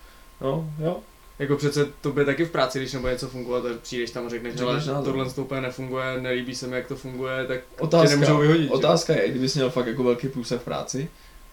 [0.40, 1.00] no, jo.
[1.38, 4.28] jako přece to by taky v práci, když nebude něco fungovat, tak přijdeš tam a
[4.28, 5.04] řekneš, názor.
[5.04, 8.62] tohle to úplně nefunguje, nelíbí se mi, jak to funguje, tak tě Otázka, nemůžou vyhodit.
[8.66, 8.70] že?
[8.70, 11.08] otázka je, kdybys měl fakt jako velký průsah v práci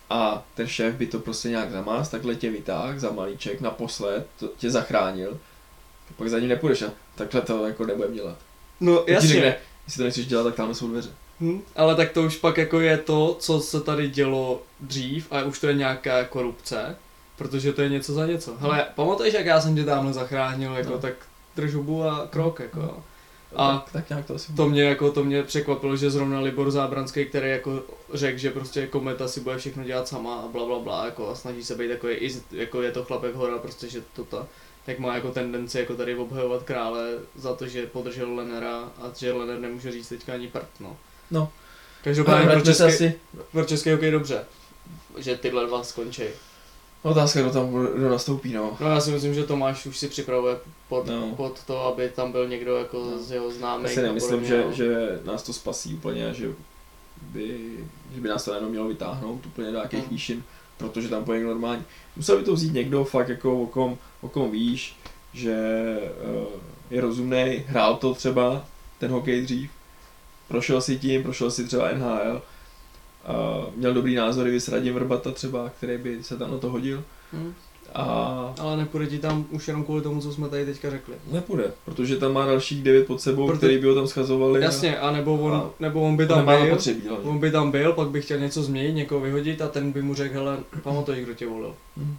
[0.10, 4.48] a ten šéf by to prostě nějak zamáz, takhle tě vytáh za malíček naposled, to,
[4.58, 5.40] tě zachránil,
[6.18, 8.38] pak za ním nepůjdeš a takhle to jako nebudem dělat.
[8.80, 9.28] No Jasně.
[9.30, 9.56] Ti řekne,
[9.88, 11.10] jestli to nechceš dělat, tak tam jsou dveře.
[11.42, 15.44] hm, ale tak to už pak jako je to, co se tady dělo dřív a
[15.44, 16.96] už to je nějaká korupce,
[17.38, 18.56] protože to je něco za něco.
[18.60, 21.00] Hele, pamatuješ, jak já jsem tě tamhle zachránil, jako No.
[21.00, 21.14] tak
[21.56, 22.98] drž hubu a krok, jako jo.
[23.56, 26.72] A tak, tak nějak to asi To mě jako, to mě překvapilo, že zrovna Libor
[26.72, 27.84] Zábranský, který jako
[28.14, 31.36] řekl, že prostě kometa si bude všechno dělat sama a bla bla bla, jako a
[31.36, 32.16] snaží se být takový,
[32.52, 34.48] jako je to chlapek hora, prostě, že to ta,
[34.86, 39.34] tak má jako tendenci jako tady obhajovat krále za to, že podržel Lenera a že
[39.34, 40.98] Lener nemůže říct teďka ani prd, no.
[41.32, 41.52] No.
[42.04, 43.14] Každopádně pro český, asi,
[43.52, 44.46] pro český hokej dobře,
[45.18, 46.24] že tyhle dva skončí.
[47.04, 48.78] Otázka, kdo tam kdo nastoupí, no.
[48.80, 50.56] No já si myslím, že Tomáš už si připravuje
[50.90, 51.34] pod, No.
[51.38, 53.24] pod to, aby tam byl někdo jako No.
[53.24, 53.92] z jeho Já známých.
[53.92, 54.72] si nemyslím, že, no.
[54.74, 56.50] že nás to spasí úplně a že
[57.22, 57.60] by,
[58.16, 60.10] že by nás to jenom mělo vytáhnout úplně do nějakých Mm.
[60.10, 60.44] výšin,
[60.78, 61.84] protože tam pojede normální.
[62.16, 64.96] Musel by to vzít někdo fakt jako o kom, o kom víš,
[65.34, 65.56] že
[66.40, 66.46] uh,
[66.90, 68.66] je rozumný, hrál to třeba
[69.00, 69.70] ten hokej dřív,
[70.48, 72.42] prošel si tím, prošel si třeba NHL,
[73.28, 77.04] uh, měl dobrý názory, vys Radim Vrbata třeba, který by se tam na to hodil
[77.34, 77.54] Hm.
[77.96, 78.04] a
[78.60, 81.14] Ale nepůjde ti tam už jenom kvůli tomu, co jsme tady teďka řekli.
[81.32, 84.62] nepůjde, protože tam má dalších devět pod sebou, Proto- který by ho tam schazovali.
[84.62, 87.30] Jasně, a nebo on, A- nebo on by tam byl, zapotřebí, hlavně.
[87.30, 90.14] on by tam byl, pak by chtěl něco změnit, někoho vyhodit a ten by mu
[90.16, 91.76] řekl, hele, pamatuj, kdo tě volil.
[91.98, 92.18] Mhm.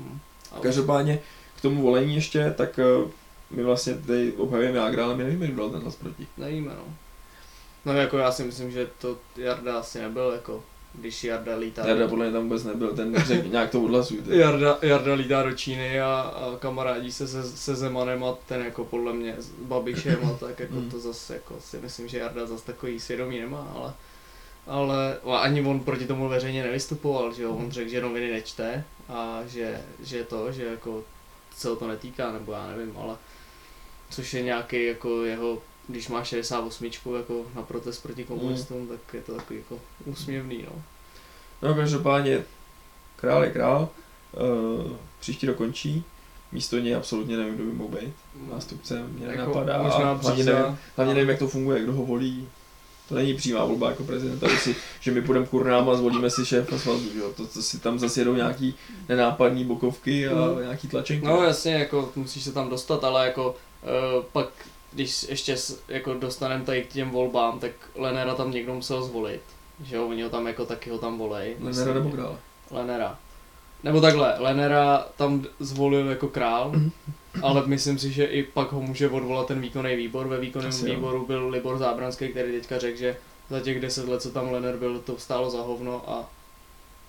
[0.00, 0.18] Hm.
[0.56, 1.18] A Každopádně
[1.56, 3.08] k tomu volení ještě, tak eh,
[3.50, 6.26] my vlastně tady obhajujeme Jágra, ale my nevíme, kdo dal ten hlas proti.
[6.38, 6.94] Nevíme, no.
[7.84, 10.64] No jako já si myslím, že to Jarda asi nebyl, jako
[10.94, 11.86] když Jarda lítá.
[11.88, 14.36] Jarda podle mě tam vůbec nebyl, ten řekl nějak to odhlasujte.
[14.36, 18.84] Jarda, Jarda lítá do Číny a, a kamarádí se, se se Zemanem a ten jako
[18.84, 20.90] podle mě s Babišem a tak jako Mm.
[20.90, 23.92] to zase jako si myslím, že Jarda zase takový svědomí nemá, ale
[24.66, 29.40] ale ani on proti tomu veřejně nevystupoval, že jo, on řekl, že noviny nečte a
[29.46, 31.04] že, že to, že jako
[31.56, 33.16] se to netýká, nebo já nevím, ale
[34.10, 39.20] což je nějaký jako jeho, když má 68 jako na protest proti komunistům, tak je
[39.22, 40.82] to takový jako úsměvný, no.
[41.62, 42.42] No každopádně,
[43.16, 43.88] král je král,
[44.86, 46.04] uh, příští rok končí,
[46.52, 48.14] místo něj absolutně nevím, kdo by mohl být.
[48.52, 52.06] Nástupce mě Jako nenapadá možná a hlavně nevím, hlavně nevím, jak to funguje, kdo ho
[52.06, 52.48] volí.
[53.08, 56.46] To není přímá volba jako prezidenta, že, si, že my půjdeme kurnám a zvolíme si
[56.46, 57.32] šéfa svazu, jo?
[57.36, 58.74] To, to si tam zase jedou nějaký
[59.08, 60.60] nenápadný bokovky a Mm.
[60.62, 61.26] nějaký tlačenky.
[61.26, 64.48] No jasně, jako musíš se tam dostat, ale jako uh, pak,
[64.98, 65.56] když ještě
[65.88, 69.40] jako dostaneme tady k těm volbám, tak Lenera tam někdo musel zvolit.
[69.84, 71.56] Že jo, oni ho tam jako taky ho tam volej.
[71.60, 72.36] Lenera nebo krále.
[72.70, 73.18] Lenera.
[73.84, 76.90] Nebo takhle, Lenera tam zvolil jako král, Mhm.
[77.42, 80.28] ale myslím si, že i pak ho může odvolat ten výkonný výbor.
[80.28, 80.94] Ve výkonném Asi jo.
[80.94, 83.16] výboru byl Libor Zábranský, který teďka řekl, že
[83.50, 86.30] za těch deset let, co tam Lener byl, to stálo za hovno a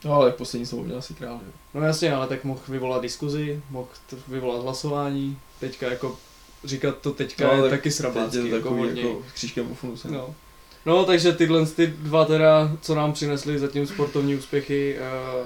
[0.06, 1.52] No ale poslední slovo měl asi král, že jo?
[1.73, 3.88] No jasně, ale tak mohl vyvolat diskuzi, mohl
[4.28, 6.17] vyvolat hlasování, teďka jako
[6.63, 9.02] říkat to teďka No, je tak taky Teď srabácký, je to jako takový hodně.
[9.02, 10.12] jako křížkem po funuse.
[10.12, 10.36] No.
[10.86, 14.98] no, takže tyhle ty dva teda, co nám přinesli zatím sportovní úspěchy,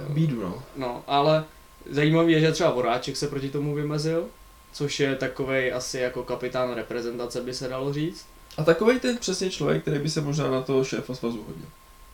[0.08, 0.64] uh, Bídu, no.
[0.76, 1.44] no, ale
[1.90, 4.26] zajímavý je, že třeba Voráček se proti tomu vymezil,
[4.74, 8.26] což je takovej asi jako kapitán reprezentace by se dalo říct,
[8.58, 11.66] A takový ten přesně člověk, který by se možná na toho šéfa svazu hodil.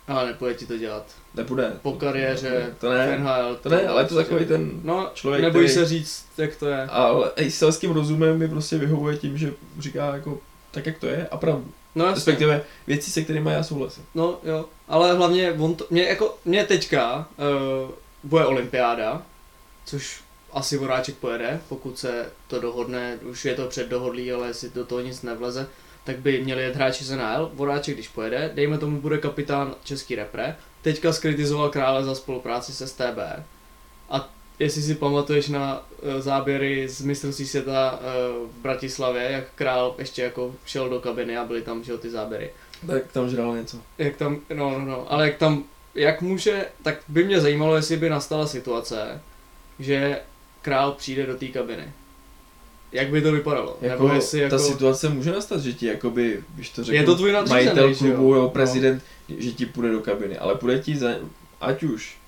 [0.10, 1.06] Ale nepůjde ti to dělat.
[1.36, 1.74] Nepůjde.
[1.82, 3.18] Po kariéře To v ne.
[3.20, 3.56] NHL.
[3.64, 6.66] To ne, ale je to takový ten No, člověk, nebojí který- se říct, jak to
[6.68, 6.84] je.
[6.84, 10.40] Ale i selským rozumem mi prostě vyhovuje tím, že říká jako
[10.72, 11.72] tak, jak to je a pravdu.
[11.96, 12.16] No, jasně.
[12.16, 14.04] Respektive věci, se kterými já souhlasím.
[14.16, 17.28] No jo, ale hlavně on to, mě jako, mě teďka
[17.86, 17.92] uh,
[18.24, 19.22] bude olympiáda,
[19.86, 20.22] což
[20.54, 25.02] asi Voráček pojede, pokud se to dohodne, už je to předdohodlý, ale jestli do toho
[25.02, 25.68] nic nevleze,
[26.10, 27.52] tak by měli jet hráči z NHL.
[27.54, 32.88] Voráček, když pojede, dejme tomu, bude kapitán český repre, teďka skritizoval krále za spolupráci se
[32.88, 33.20] STB.
[34.10, 39.96] A jestli si pamatuješ na uh, záběry z mistrovství světa uh, v Bratislavě, jak král
[39.98, 42.52] ještě jako šel do kabiny a byly tam že ty záběry
[42.88, 43.78] Tak tam žral něco.
[43.98, 45.64] jak tam, no, no, no, ale jak tam,
[45.96, 49.22] jak může, tak by mě zajímalo, jestli by nastala situace,
[49.80, 50.20] že
[50.62, 51.92] král přijde do té kabiny.
[52.92, 53.78] Jak by to vypadalo?
[53.82, 57.06] Jako, Nebo jestli jako, Ta situace může nastat, že ti jakoby, když to řeknu, je
[57.06, 58.50] to tvůj majitel klubu, jo, No.
[58.50, 59.04] prezident,
[59.38, 61.10] že ti půjde do kabiny, ale půjde ti za,
[61.62, 62.19] ať už.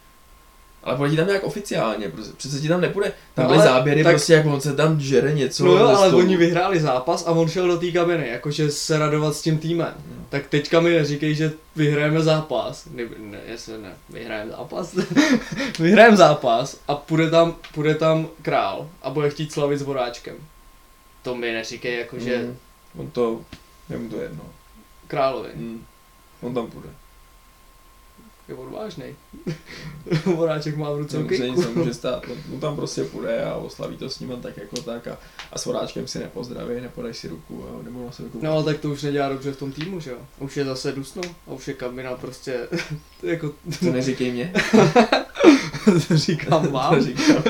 [0.84, 2.34] Ale ti tam nějak oficiálně, prostě.
[2.38, 3.14] přece ti tam nepůjde.
[3.34, 5.66] Tam No byly ale záběry, tak- prostě jak on se tam žere něco.
[5.66, 6.24] No jo, ale stolu.
[6.24, 9.94] oni vyhráli zápas a on šel do té kabiny, jakože se radovat s tím týmem.
[10.18, 10.26] No.
[10.30, 12.86] Tak teďka mi neříkej, že vyhrajeme zápas.
[12.92, 14.96] Ne, ne jestli ne, vyhrajeme zápas.
[15.80, 20.36] vyhrajeme zápas a půjde tam, půjde tam král a bude chtít slavit s voráčkem.
[21.24, 22.58] To mi neříkej, jakože Mm.
[22.98, 23.42] On to,
[23.90, 24.44] je mu to jedno.
[25.08, 25.50] královi.
[25.56, 25.86] Mm.
[26.42, 26.90] On tam půjde.
[28.52, 29.16] Je odvážnej.
[30.26, 32.24] Voráček má v ruce Co se nic nemůže stát.
[32.32, 35.18] On, on tam prostě půjde a oslaví to s ním tak jako tak a,
[35.52, 38.44] a s vodáčkem si nepozdraví, nepodají si ruku a nebo na sebe koukat.
[38.44, 40.18] No ale tak to už nedělá dobře v tom týmu, že jo?
[40.40, 42.68] Už je zase dusno a už je kabina prostě,
[43.24, 44.54] jako, To neříkej mě.
[46.08, 46.96] to říkám vám.
[46.96, 47.44] To říkám.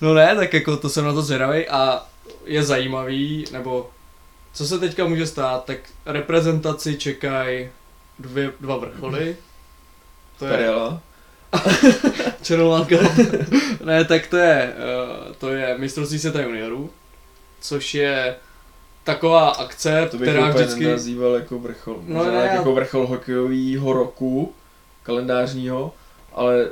[0.00, 2.06] No ne, tak jako to jsem na to zvědavý a
[2.44, 3.90] je zajímavý, nebo
[4.52, 7.68] co se teďka může stát, tak reprezentaci čekají
[8.18, 9.36] dvě, dva vrcholy.
[10.42, 11.00] To je Perela.
[12.42, 12.96] Černoláka.
[13.84, 14.74] ne, tak to je,
[15.28, 16.90] uh, to je mistrovství světa juniorů,
[17.60, 18.36] což je
[19.04, 20.84] taková akce, To bych která vždycky...
[20.84, 21.96] nenazýval jako vrchol.
[22.06, 24.52] No Možná ne, jako vrchol hokejového roku,
[25.02, 25.92] kalendářního,
[26.32, 26.70] ale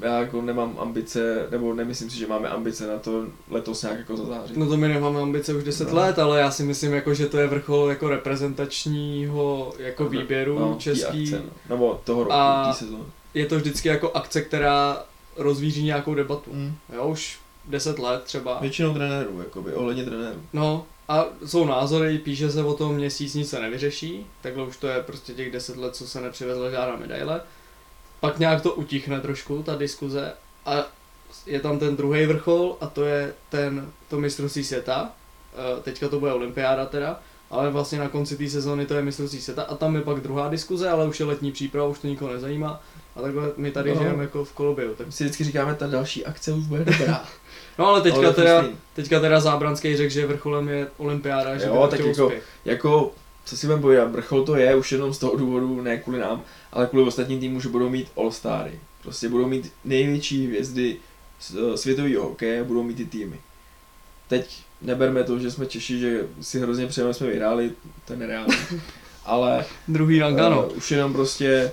[0.00, 4.16] já jako nemám ambice, nebo nemyslím si, že máme ambice na to letos nějak jako
[4.16, 4.56] zazářit.
[4.56, 5.96] No to my nemáme ambice už 10 No.
[5.96, 10.76] let, ale já si myslím, jako, že to je vrchol jako reprezentačního jako výběru no,
[10.78, 11.22] český.
[11.22, 11.50] Akce, no.
[11.68, 13.04] Nebo toho roku, A- sezóny.
[13.34, 15.02] Je to vždycky jako akce, která
[15.36, 16.50] rozvíří nějakou debatu.
[16.54, 16.74] Mm.
[16.94, 18.58] Jo, už 10 let třeba.
[18.60, 20.40] Většinou trenérů, jakoby, ohledně trenérů.
[20.52, 24.86] No a jsou názory, píše se o tom měsíc, nic se nevyřeší, takhle už to
[24.86, 27.40] je prostě těch 10 let, co se nepřivezla žádná medaile.
[28.24, 30.32] Pak nějak to utichne trošku, ta diskuze,
[30.66, 30.86] a
[31.46, 35.10] je tam ten druhý vrchol a to je ten, to mistrovství světa.
[35.52, 39.40] Eh, Teďka to bude olympiáda teda, ale vlastně na konci té sezóny to je mistrovství
[39.40, 42.32] světa a tam je pak druhá diskuze, ale už je letní příprava, už to nikoho
[42.32, 42.80] nezajímá.
[43.16, 44.00] A takhle my tady No.
[44.00, 44.94] žijeme jako v koloběhu.
[44.94, 45.06] Tak...
[45.06, 47.24] My si vždycky říkáme, ta další akce už bude dobrá.
[47.78, 51.86] No ale teďka Ale teda, teďka teda Zábranský řekl, že vrcholem je olympiáda, že Jo,
[51.90, 52.42] tak jako- úspěch.
[52.64, 53.12] jako
[53.44, 56.42] co si budeme povídat, vrchol to je už jenom z toho důvodu, ne kvůli nám,
[56.74, 58.78] ale kvůli ostatním týmům, že budou mít All-Stary.
[59.02, 60.96] Prostě budou mít největší hvězdy
[61.50, 63.40] eh, světového hokeje, budou mít ty týmy.
[64.28, 67.72] Teď neberme to, že jsme Češi, že si hrozně přejeme, jsme vyhráli,
[68.04, 68.56] to je nereálné.
[69.24, 70.66] Ale Druhý rang, ano.
[70.66, 71.72] uh, už jenom prostě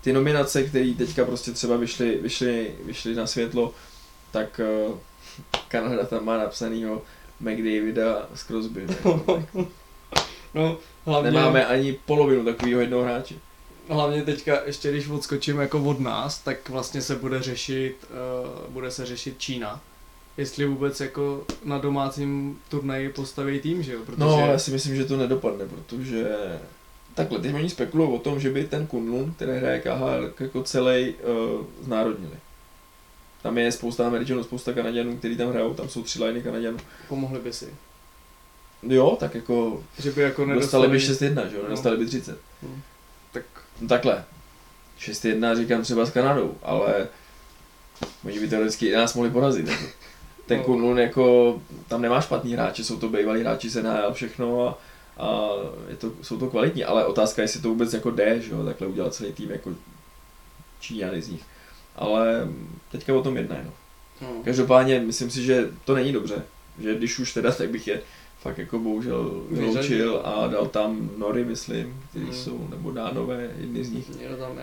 [0.00, 3.74] ty nominace, které teďka prostě třeba vyšly, vyšly, vyšly na světlo,
[4.30, 4.98] tak uh,
[5.68, 7.02] Kanada tam má napsanýho
[7.40, 8.86] McDavida z Crosby.
[10.54, 13.34] No, hlavně, Nemáme ani polovinu takového jednoho hráče.
[13.88, 17.96] Hlavně teďka, ještě když odskočím jako od nás, tak vlastně se bude řešit,
[18.66, 19.80] uh, bude se řešit Čína.
[20.36, 24.00] Jestli vůbec jako na domácím turnaji postaví tým, že jo?
[24.06, 26.26] Protože No, já si myslím, že to nedopadne, protože
[27.14, 31.14] takhle, teď oni spekulují o tom, že by ten Kunlun, který hraje KHL, jako celý
[31.14, 32.34] uh, znárodnili.
[33.42, 36.78] Tam je spousta Američanů, spousta Kanaděnů, kteří tam hrajou, tam jsou tři liny Kanaděnů.
[37.08, 37.68] pomohli by si.
[38.82, 41.30] Jo, tak jako Že by jako dostali by nedostali...
[41.34, 41.68] 6-1, že jo, No.
[41.68, 42.38] nedostali by 30.
[42.60, 42.70] Tak
[43.80, 44.24] No takhle,
[44.98, 47.08] 6-1 říkám třeba s Kanadou, ale
[48.24, 49.68] oni by teoreticky i nás mohli porazit.
[49.68, 49.84] Jako.
[50.46, 50.64] Ten No.
[50.64, 54.78] Kunlun jako, tam nemá špatný hráče, jsou to bývalí hráči z NHL všechno a,
[55.24, 55.48] a
[55.88, 58.64] je to, jsou to kvalitní, ale otázka je, jestli to vůbec jako jde, že jo,
[58.64, 59.70] takhle udělat celý tým jako
[60.80, 61.42] Číňany z nich.
[61.96, 62.48] Ale
[62.92, 63.72] teďka o tom jednají, no.
[64.20, 64.28] no.
[64.44, 66.42] Každopádně myslím si, že to není dobře,
[66.78, 68.00] že když už teda, tak bych je
[68.44, 72.34] fakt jako bohužel vyloučil a dal tam Nory, myslím, který Hmm.
[72.34, 74.10] jsou, nebo Dánové, jedni z nich,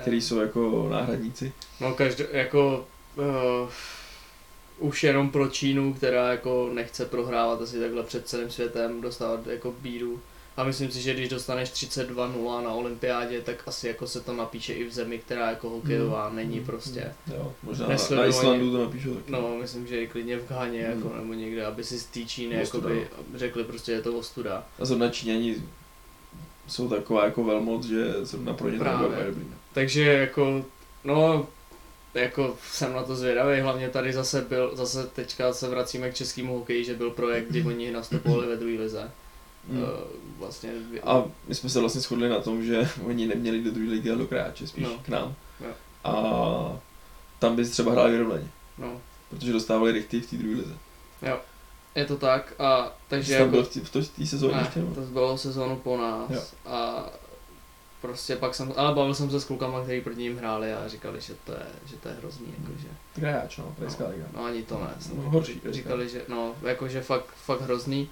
[0.01, 1.53] který jsou jako náhradníci.
[1.81, 2.85] No každý, jako
[3.17, 3.69] uh,
[4.79, 9.73] už jenom pro Čínu, která jako nechce prohrávat asi takhle před celým světem, dostávat jako
[9.81, 10.19] bídu.
[10.57, 14.73] A myslím si, že když dostaneš 32-0 na olympiádě, tak asi jako se to napíše
[14.73, 16.65] i v zemi, která jako hokejová není Hmm.
[16.65, 17.13] prostě.
[17.37, 18.25] Jo, možná na.
[18.25, 19.31] Islandu to napíšou taky.
[19.31, 20.97] No, myslím, že i klidně v Ghaně Hmm.
[21.03, 24.65] jako, nebo někde, aby si z té Číny jakoby, řekli prostě, je to ostuda.
[24.79, 25.55] A zrovna Číňani
[26.67, 29.45] jsou taková jako velmoc, že zrovna pro ně to dobrý.
[29.49, 29.55] no.
[29.73, 30.65] Takže jako,
[31.03, 31.47] no,
[32.13, 36.53] jako jsem na to zvědavý, hlavně tady zase byl, zase teďka se vracíme k českému
[36.59, 39.11] hokeji, že byl projekt, kdy oni nastupovali ve druhé lize.
[39.67, 39.81] Mm.
[39.83, 39.87] Uh,
[40.39, 40.71] vlastně,
[41.03, 44.19] A my jsme se vlastně shodli na tom, že oni neměli do druhé ligy, ale
[44.19, 44.97] do kráče, spíš No.
[45.03, 45.35] k nám.
[45.59, 45.71] Jo.
[46.03, 46.79] A
[47.39, 48.47] tam by třeba hráli vyrovnaně,
[48.77, 50.73] no, protože dostávali rychty v té druhé lize.
[51.95, 54.79] je to tak a takže tam byl jako, v té- v té sezóně ne, ještě?
[54.79, 54.95] nebo?
[54.95, 56.41] to bylo sezónu po nás Jo.
[56.71, 57.05] a
[58.01, 61.21] prostě pak jsem, ale bavil jsem se s klukama, kteří proti ním hráli a říkali,
[61.21, 62.87] že to je, že to je hrozný, jakože.
[63.15, 64.25] Kráč, no, Krajská No, liga.
[64.33, 64.89] no ani to ne.
[65.15, 65.61] No, horší.
[65.69, 68.09] Říkali, že no, jakože fakt, fakt hrozný.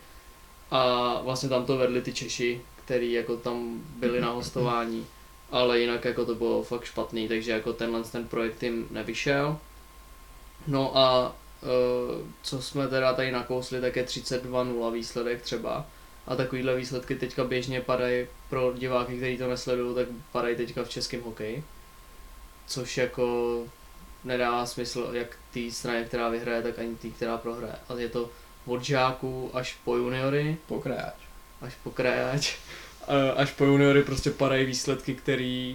[0.71, 5.05] A vlastně tam to vedli ty Češi, který jako tam byli na hostování,
[5.51, 9.57] ale jinak jako to bylo fakt špatný, takže jako tenhle ten projekt jim nevyšel.
[10.67, 15.85] No a uh, co jsme teda tady nakousli, tak je 32-0 výsledek třeba.
[16.27, 20.89] A takovýhle výsledky teďka běžně padají pro diváky, kteří to nesledují, tak padají teďka v
[20.89, 21.63] českém hokeji.
[22.67, 23.57] Což jako
[24.23, 27.75] nedává smysl jak té straně, která vyhraje, tak ani té, která prohraje.
[27.89, 28.29] A je to
[28.69, 31.13] od žáků až po juniory, Pokráč.
[31.61, 32.55] až po krajáč,
[33.07, 35.73] a až po juniory prostě padají výsledky, které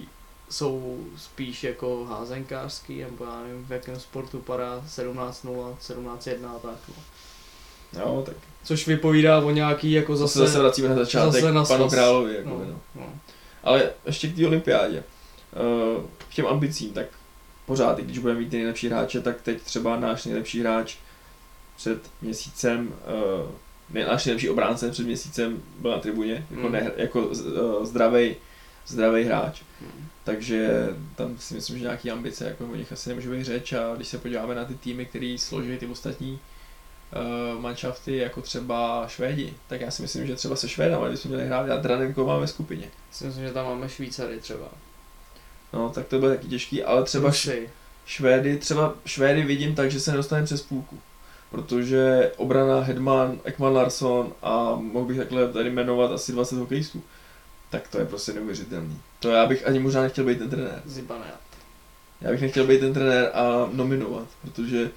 [0.51, 6.79] jsou spíš jako házenkářský, nebo já nevím, v jakém sportu padá 17-0, 17-1 a tak.
[6.89, 6.95] No.
[8.01, 10.59] Jo, tak Což vypovídá o nějaký jako zase, zase...
[10.59, 12.35] vracíme na začátek zase na panu královi.
[12.35, 12.81] Jako, no, no.
[12.95, 13.07] no.
[13.65, 15.03] Ale ještě k té olympiádě.
[15.97, 17.07] Uh, k těm ambicím, tak
[17.67, 20.97] pořád, i když budeme mít ty nejlepší hráče, tak teď třeba náš nejlepší hráč
[21.77, 23.51] před měsícem, uh,
[23.91, 26.73] ne, náš nejlepší obránce před měsícem byl na tribuně, jako, Mm.
[26.73, 28.37] ne, jako uh, zdravý,
[28.87, 29.63] zdravý hráč.
[29.81, 30.07] Mm.
[30.25, 33.95] Takže tam si myslím, že nějaký ambice, jako o nich asi nemůže být řeč a
[33.97, 36.33] když se podíváme na ty týmy, který složí ty ostatní
[37.53, 41.47] uh, manšafty, jako třeba Švédi, tak já si myslím, že třeba se Švédama, kdybychom měli
[41.47, 42.89] hrát, já Dranenko máme ve skupině.
[43.11, 44.69] Si myslím, že tam máme Švýcary třeba.
[45.73, 47.71] No, tak to bude taky těžký, ale třeba Rusy.
[48.07, 50.99] Švédy, třeba Švédy vidím tak, že se nedostane přes půlku.
[51.55, 57.03] Protože obrana Hedman, Ekman Larsson a mohl bych takhle tady jmenovat asi 20 hokejistů.
[57.71, 58.99] Tak to je prostě neuvěřitelný.
[59.21, 60.83] To já bych ani možná nechtěl být ten trenér.
[60.87, 61.41] Zibanejad.
[62.21, 64.91] Já bych nechtěl být ten trenér a nominovat, protože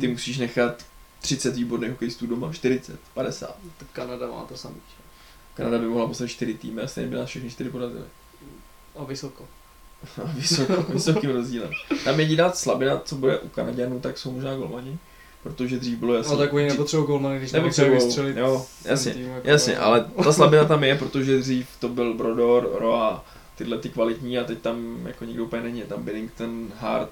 [0.00, 0.10] ty Hmm.
[0.10, 0.84] musíš nechat
[1.20, 3.56] 30 výborných hokejistů doma, 40, 50.
[3.78, 4.74] Tak Kanada má to samý.
[4.88, 5.02] že?
[5.54, 8.04] Kanada by mohla poslat 4 týmy a stejně by nás všechny 4 porazili.
[8.96, 9.44] A vysoko.
[10.22, 11.70] A Vysoko, vysokým rozdílem.
[12.04, 14.98] Tam jediná slabina, co bude u Kanaděnů, tak jsou možná golmani,
[15.44, 16.32] protože dřív bylo jasně.
[16.32, 18.36] No tak oni nepotřebují golmany, když nepotřebují vystřelit.
[18.36, 22.70] jo, jasně, tým, jako Jasně, ale ta slabina tam je, protože dřív to byl Brodor,
[22.74, 23.24] Roa,
[23.56, 27.10] tyhle ty kvalitní a teď tam jako nikdo úplně není, je tam Billington, Hart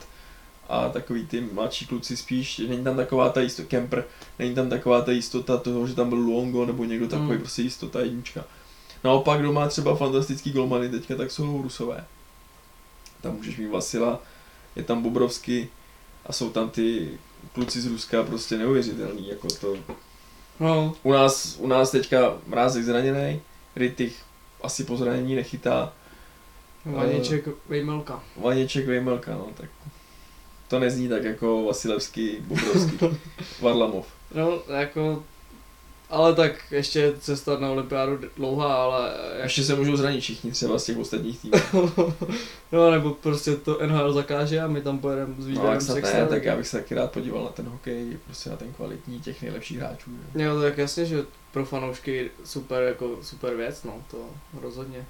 [0.68, 4.04] a takový ty mladší kluci spíš, není tam taková ta jistota, Kemper,
[4.38, 7.38] není tam taková ta jistota toho, že tam byl Luongo nebo někdo takový Mm.
[7.38, 8.44] prostě jistota jednička.
[9.04, 12.04] Naopak, kdo má třeba fantastický golmany teďka, tak jsou Rusové.
[13.20, 14.20] Tam můžeš mít Vasila,
[14.76, 15.68] je tam Bobrovsky
[16.26, 17.08] a jsou tam ty
[17.52, 19.76] kluci z Ruska prostě neuvěřitelný, jako to.
[20.60, 23.40] No, U nás, u nás teďka Mrázek zraněný,
[23.76, 24.22] Rytich
[24.62, 25.92] asi po zranění nechytá,
[26.84, 28.22] Vaněček, Vejmelka.
[28.36, 29.70] Vaněček Vejmelka, no tak
[30.68, 32.98] to nezní tak jako Vasilevský, Bobrovský,
[33.60, 34.06] Varlamov.
[34.34, 35.24] No, jako,
[36.12, 40.78] ale tak ještě cesta na olympiádu dlouhá, ale jak, Ještě se můžou zranit všichni třeba
[40.78, 41.54] z těch ostatních týmů.
[42.72, 46.02] no, nebo prostě to NHL zakáže a my tam pojedeme s No, výběrem z snad
[46.14, 49.20] ne, tak já bych se taky rád podíval na ten hokej, prostě na ten kvalitní
[49.20, 50.10] těch nejlepších hráčů.
[50.36, 50.42] že?
[50.42, 54.16] Jo, tak jasně, že pro fanoušky super, jako super věc, no, to
[54.62, 55.06] rozhodně.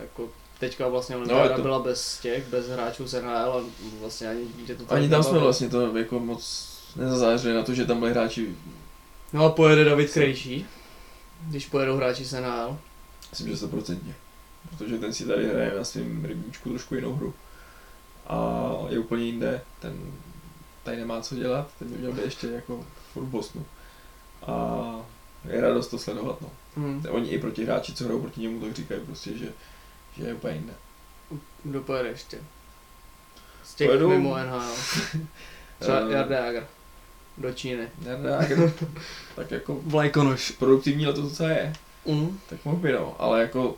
[0.00, 3.62] Jako teďka vlastně olympiáda je to- byla bez těch, bez hráčů z NHL a
[4.00, 5.44] vlastně ani dítě to Ani tam jsme nebavilo.
[5.44, 8.56] vlastně to jako moc nezazářili na to, že tam byli hráči,
[9.32, 10.66] No a pojede David Krejčí,
[11.42, 12.78] když pojedou hráči z NHL.
[13.30, 13.98] myslím, že 100%.
[14.78, 17.34] Protože ten si tady hraje na svém rybníčku trošku jinou hru.
[18.26, 20.12] A je úplně jinde, ten
[20.82, 23.66] tady nemá co dělat, ten by měl být ještě jako furt v Bosnu.
[24.46, 24.76] A
[25.48, 26.50] je radost to sledovat, no.
[26.76, 27.04] Hmm.
[27.10, 29.52] Oni i proti hráči, co hrajou proti němu, tak říkají prostě, že,
[30.16, 30.72] že je úplně jinde.
[31.64, 32.38] Kdo pojede ještě?
[33.64, 34.74] Z těch Pojedou- mimo NHL.
[35.80, 36.66] Třeba Eh, Jarda Jager.
[37.38, 37.88] Do Číny.
[38.02, 38.40] Jarda,
[39.36, 40.50] tak jako Vlajkonoš.
[40.50, 41.72] produktivní letos docela je.
[42.06, 42.38] Mm.
[42.48, 43.76] Tak mohl by no, ale jako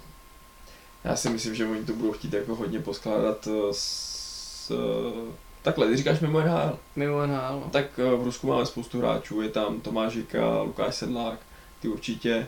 [1.05, 5.89] já si myslím, že oni to budou chtít jako hodně poskládat eh, s, eh, takhle,
[5.89, 7.69] ty říkáš mimo NHL, Mimo NHL, no.
[7.73, 11.39] tak eh, v Rusku máme spoustu hráčů, je tam Tomáš Žika, Lukáš Sedlák,
[11.81, 12.47] ty určitě,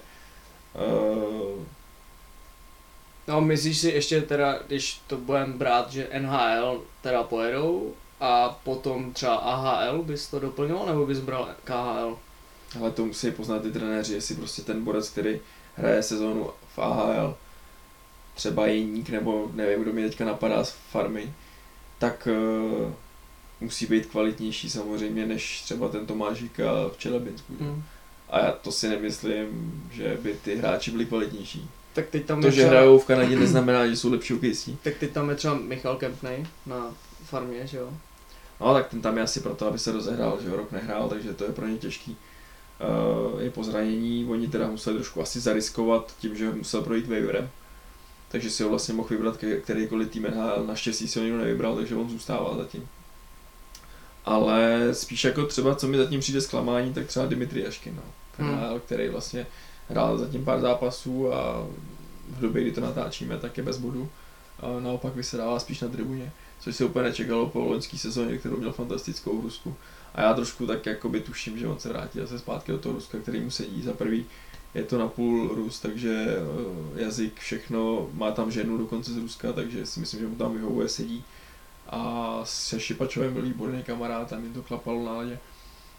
[0.74, 1.64] eh,
[3.28, 9.12] No, myslíš si ještě teda, když to budeme brát, že NHL teda pojedou a potom
[9.12, 12.18] třeba AHL bys to doplnil, nebo bys bral KHL?
[12.80, 15.40] ale to musí poznat ty trenéři, jestli prostě ten borec, který
[15.76, 17.36] hraje sezónu v AHL,
[18.34, 21.32] třeba Jeník, nebo nevím, kdo mi teďka napadá z farmy,
[21.98, 22.92] tak uh,
[23.60, 27.52] musí být kvalitnější samozřejmě, než třeba ten Tomášík a v Čelebinsku.
[27.60, 27.82] Mm.
[28.30, 31.70] A já to si nemyslím, že by ty hráči byli kvalitnější.
[31.92, 34.78] Tak teď tam To, že třeba, hrajou v Kanadě, neznamená, že jsou lepší hokejisti.
[34.82, 37.92] tak teď tam je třeba Michal Kempnej na farmě, že jo?
[38.64, 41.44] No tak ten tam je asi proto, aby se rozehrál, že rok nehrál, takže to
[41.44, 42.16] je pro ně těžký.
[43.34, 47.50] Uh, je po zranění, oni teda museli trošku asi zariskovat tím, že musel projít waiverem.
[48.28, 51.96] Takže si ho vlastně mohl vybrat kterýkoliv tým NHL, naštěstí si ho nikdo nevybral, takže
[51.96, 52.88] on zůstává zatím.
[54.24, 58.02] Ale spíš jako třeba, co mi zatím přijde zklamání, tak třeba Dimitri Jaškin, no.
[58.38, 58.56] Hmm.
[58.56, 59.46] NHL, který vlastně
[59.88, 61.66] hrál zatím pár zápasů a
[62.28, 64.08] v době, kdy to natáčíme, tak je bez bodu.
[64.60, 66.32] A naopak vysedává spíš na tribuně,
[66.64, 69.76] což se úplně nečekalo po loňské sezóně, kterou měl fantastickou v Rusku.
[70.14, 73.18] A já trošku tak jakoby tuším, že on se vrátí zase zpátky do toho Ruska,
[73.18, 73.82] který mu sedí.
[73.82, 74.26] Za prvý
[74.74, 79.52] je to na půl Rus, takže eh, jazyk, všechno, má tam ženu dokonce z Ruska,
[79.52, 81.24] takže si myslím, že mu tam vyhovuje, sedí.
[81.88, 85.38] A se Šipačovem byl výborný kamarád, tam jim to klapalo na ledě.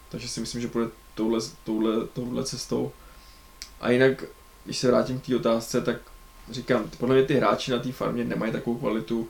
[0.08, 2.92] Takže si myslím, že půjde touhle, touhle, touhle cestou.
[3.80, 4.24] A jinak,
[4.64, 5.96] když se vrátím k té otázce, tak
[6.50, 9.28] říkám, podle mě ty hráči na té farmě nemají takovou kvalitu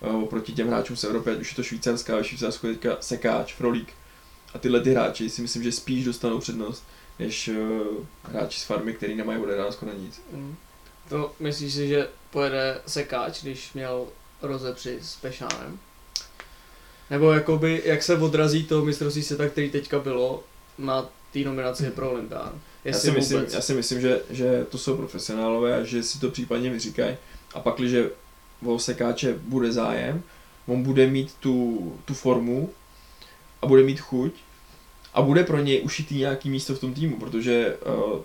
[0.00, 3.54] oproti těm hráčům z Evropy, ať už je to švýcarská, ve Švýcarsku je teďka Sekáč,
[3.54, 3.92] Frolík.
[4.54, 6.84] A tyhle ty hráči si myslím, že spíš dostanou přednost,
[7.18, 10.20] než uh, hráči z farmy, který nemají odehráno skoro nic.
[10.32, 10.56] Mm.
[11.08, 14.06] To myslíš si, že pojede Sekáč, když měl
[14.42, 15.78] rozepři s Pešánem?
[17.10, 20.44] Nebo jakoby, jak se odrazí to mistrovství světa, který teďka bylo
[20.78, 22.60] na té nominaci pro Olympiádu?
[22.84, 23.54] Já si, myslím, vůbec.
[23.54, 27.16] já si myslím, že, že to jsou profesionálové a že si to případně vyříkají.
[27.54, 27.92] A pak, když
[28.64, 30.22] o sekáče bude zájem,
[30.66, 32.70] on bude mít tu, tu formu
[33.62, 34.32] a bude mít chuť
[35.14, 38.20] a bude pro něj ušitý nějaký místo v tom týmu, protože uh,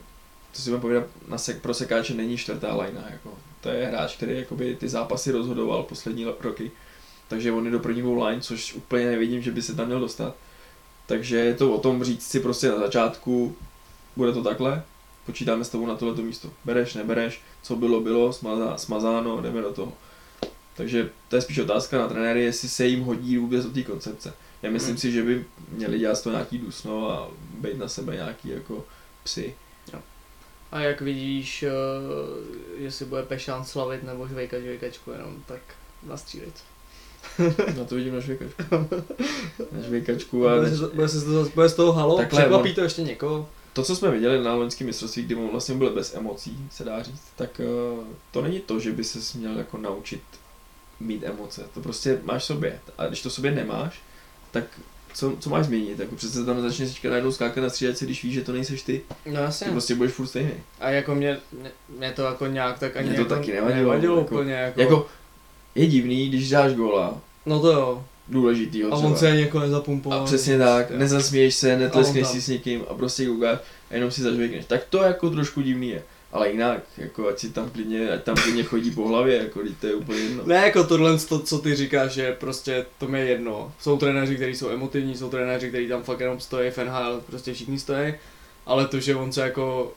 [0.52, 3.30] to si budeme povědat, na sek, pro sekáče není čtvrtá lajna, jako.
[3.62, 6.72] to je hráč, který jakoby ty zápasy rozhodoval poslední le- roky,
[7.28, 10.36] takže on je do prvního line, což úplně nevidím, že by se tam měl dostat.
[11.06, 13.56] Takže je to o tom říct si prostě na začátku,
[14.16, 14.84] bude to takhle,
[15.26, 16.50] počítáme s tebou na tohleto místo.
[16.66, 19.94] Bereš, nebereš, co bylo, bylo, smazá, smazáno, jdeme do toho.
[20.78, 24.34] Takže to je spíš otázka na trenéry, jestli se jim hodí vůbec do té koncepce.
[24.62, 24.98] Já myslím Hmm.
[25.00, 28.86] si, že by měli dělat z toho nějaký dusno a být na sebe nějaký jako
[29.24, 29.56] psy.
[30.72, 35.60] A jak vidíš, uh, jestli bude Pešán slavit nebo žvejkat žvejkačku jenom, tak
[36.04, 36.54] nastřílit.
[37.78, 38.64] Na to vidím na žvěkačku.
[39.72, 42.18] Na žvěkačku a Bude, se, bude, se to, bude z toho halo?
[42.18, 43.50] Takhle, Překvapí on- to ještě někoho?
[43.74, 47.04] to, co jsme viděli na loňském mistrovství, kdy on vlastně byl bez emocí, se dá
[47.04, 47.66] říct, tak eh,
[48.32, 50.22] to není to, že by se měl jako naučit
[51.04, 51.62] mít emoce.
[51.74, 52.80] To prostě máš v sobě.
[52.98, 54.02] A když to v sobě nemáš,
[54.52, 54.64] tak
[55.14, 56.00] co, co máš změnit?
[56.00, 59.02] Jako přece tam začne teďka najednou skákat na střídačce, když víš, že to nejseš ty.
[59.26, 59.66] No jasně.
[59.66, 60.52] Ty prostě budeš furt stejný.
[60.80, 63.80] A jako mě, mě, mě to jako nějak tak ani Mě to jako taky nevadilo,
[63.84, 65.08] nevadilo jako- úplně jako, Jako,
[65.76, 68.06] je divný, když dáš góla, No to jo.
[68.28, 70.22] důležitýho A on se jako nezapumpoval.
[70.22, 70.98] A přesně tak, Jo.
[70.98, 73.60] nezasměješ se, netleskneš si s někým a prostě koukáš
[73.92, 74.66] a jenom si zažvejkneš.
[74.66, 76.04] Tak to jako trošku divný je.
[76.34, 79.88] Ale jinak, jako ať si tam klidně, ať tam klidně chodí po hlavě, jako to
[79.88, 80.44] je úplně jedno.
[80.46, 83.74] Ne jako tohle, to, co ty říkáš, že prostě to mi je jedno.
[83.80, 87.54] Jsou trenéři, kteří jsou emotivní, jsou trenéři, kteří tam fakt jenom stojí, v NHL prostě
[87.54, 88.14] všichni stojí,
[88.66, 89.94] ale to, že on se jako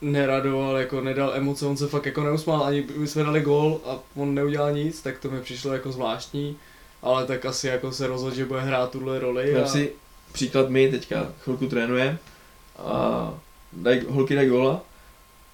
[0.00, 3.98] neradoval, jako nedal emoce, on se fakt jako neusmál, ani my jsme dali gól a
[4.16, 6.56] on neudělal nic, tak to mi přišlo jako zvláštní,
[7.02, 9.52] ale tak asi jako se rozhodl, že bude hrát tuhle roli.
[9.52, 9.66] Vem A...
[9.66, 9.92] si
[10.32, 12.18] příklad my teďka chvilku trénujeme
[12.78, 13.34] a
[13.72, 14.82] daj, holky dají góla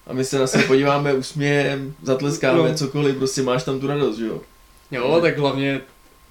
[0.07, 2.75] a my se na sebe podíváme, usmějeme, zatleskáme, No.
[2.75, 4.41] cokoliv, prostě máš tam tu radost, že jo?
[4.91, 5.81] Jo, tak hlavně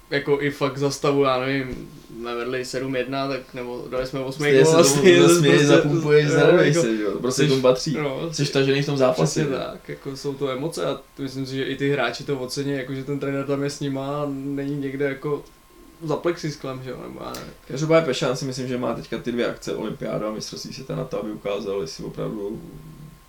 [0.09, 1.89] jako i fakt za stavu, já nevím,
[2.23, 6.75] nevedli 7-1, tak nebo dali jsme 8 Stejně gól, se zasměješ, prostě- zapumpuješ, jo, zaraduješ
[6.75, 7.11] jako- se, že jo?
[7.19, 7.93] Prostě tomu patří.
[7.93, 9.39] No, Jsi tažený v tom zápase.
[9.41, 12.71] Přesně tak, jako jsou to emoce a myslím si, že i ty hráči to ocení,
[12.73, 15.43] jako že ten trenér tam je s nima a není někde jako
[16.03, 17.49] za plexisklem, že jo, nebo já nevím.
[17.67, 21.03] Každopádně Pešán si myslím, že má teďka ty dvě akce, olympiáda a mistrovství světa na
[21.03, 22.61] to, aby ukázal, jestli opravdu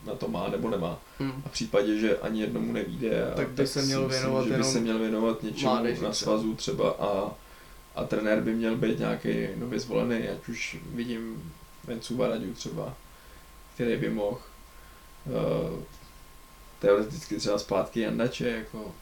[0.07, 0.99] na to má nebo nemá.
[1.21, 1.43] Hm.
[1.45, 4.43] A v případě, že ani jednomu nevíde, a Tak by se si měl myslím, věnovat
[4.45, 7.31] že by jenom se měl věnovat něčemu mládeži na svazu třeba a,
[7.95, 11.53] a trenér by měl být nějaký nově zvolený, ať už vidím
[11.85, 12.95] Vencu Varadiu třeba,
[13.75, 14.39] který by mohl
[15.27, 15.83] uh,
[16.79, 18.95] teoreticky třeba zpátky Jandače, jako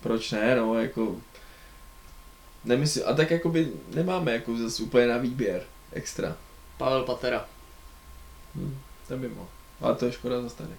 [0.00, 1.16] proč ne, no, jako
[2.64, 5.62] nemyslím, a tak jakoby nemáme jako zase úplně na výběr
[5.92, 6.36] extra.
[6.76, 7.46] Pavel Patera.
[8.54, 8.78] Hm,
[9.08, 9.48] ten by mohl.
[9.82, 10.72] Ale to je škoda zase tady.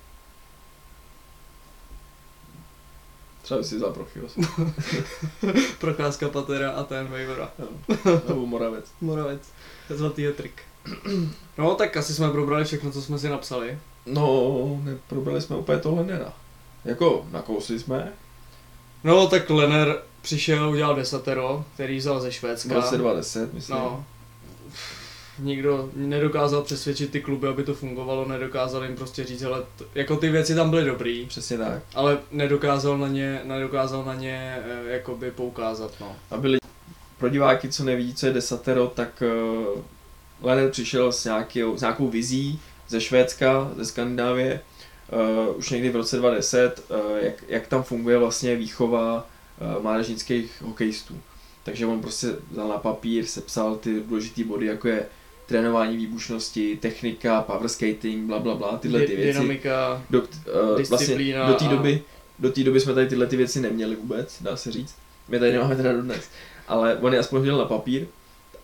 [3.41, 4.37] Třeba by si vzal Prochyos.
[5.79, 7.51] Procházka Patera a ten Vejvora.
[8.27, 8.85] Nebo Moravec.
[9.01, 9.41] Moravec.
[9.89, 10.61] Zlatý trik.
[11.57, 13.79] No tak asi jsme probrali všechno, co jsme si napsali.
[14.05, 16.33] No, neprobrali jsme úplně tohle nera.
[16.85, 18.13] Jako, nakousli jsme.
[19.03, 22.69] No tak Lener přišel, udělal desatero, který vzal ze Švédska.
[22.69, 23.77] 2210, myslím.
[23.77, 24.05] No.
[25.39, 30.15] Nikdo nedokázal přesvědčit ty kluby, aby to fungovalo, nedokázal jim prostě říct, ale t- jako
[30.15, 31.81] ty věci tam byly dobrý, Přesně tak.
[31.95, 36.15] ale nedokázal na ně, nedokázal na ně eh, jakoby poukázat, no.
[36.31, 36.57] A byli
[37.17, 39.23] pro diváky, co neví, co je desatero, tak
[39.75, 39.81] uh,
[40.41, 44.59] Lennon přišel s, nějakou, s nějakou vizí ze Švédska, ze Skandinávie,
[45.47, 49.27] uh, už někdy v roce 2010, uh, jak, jak tam funguje vlastně výchova
[49.75, 51.17] uh, mládežnických hokejistů.
[51.63, 55.05] Takže on prostě vzal na papír, sepsal ty důležité body, jako je
[55.45, 59.33] trénování výbušnosti, technika, power skating, bla bla bla, tyhle ty věci.
[59.39, 60.25] Dynamika, Do, uh,
[60.75, 62.01] vlastně disciplína do té a- doby,
[62.39, 64.95] do té doby jsme tady tyhle ty věci neměli vůbec, dá se říct.
[65.29, 66.25] My tady nemáme teda dodnes.
[66.67, 68.05] Ale on je aspoň hodil na papír.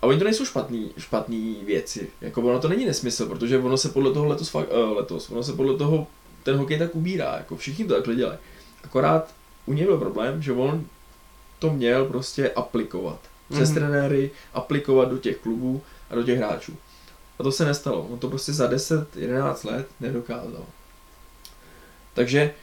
[0.01, 2.09] A oni to nejsou špatný, špatný věci.
[2.21, 5.43] Jako ono to není nesmysl, protože ono se podle toho letos, fakt, uh, letos, ono
[5.43, 6.07] se podle toho
[6.43, 8.38] ten hokej tak ubírá, jako všichni to takhle dělají.
[8.84, 9.34] Akorát
[9.65, 10.86] u něj byl problém, že on
[11.59, 13.19] to měl prostě aplikovat.
[13.51, 13.75] Přes Mhm.
[13.80, 16.78] trenéry, aplikovat do těch klubů a do těch hráčů.
[17.39, 18.01] A to se nestalo.
[18.01, 20.66] On to prostě za 10-11 let nedokázal.
[22.14, 22.53] Takže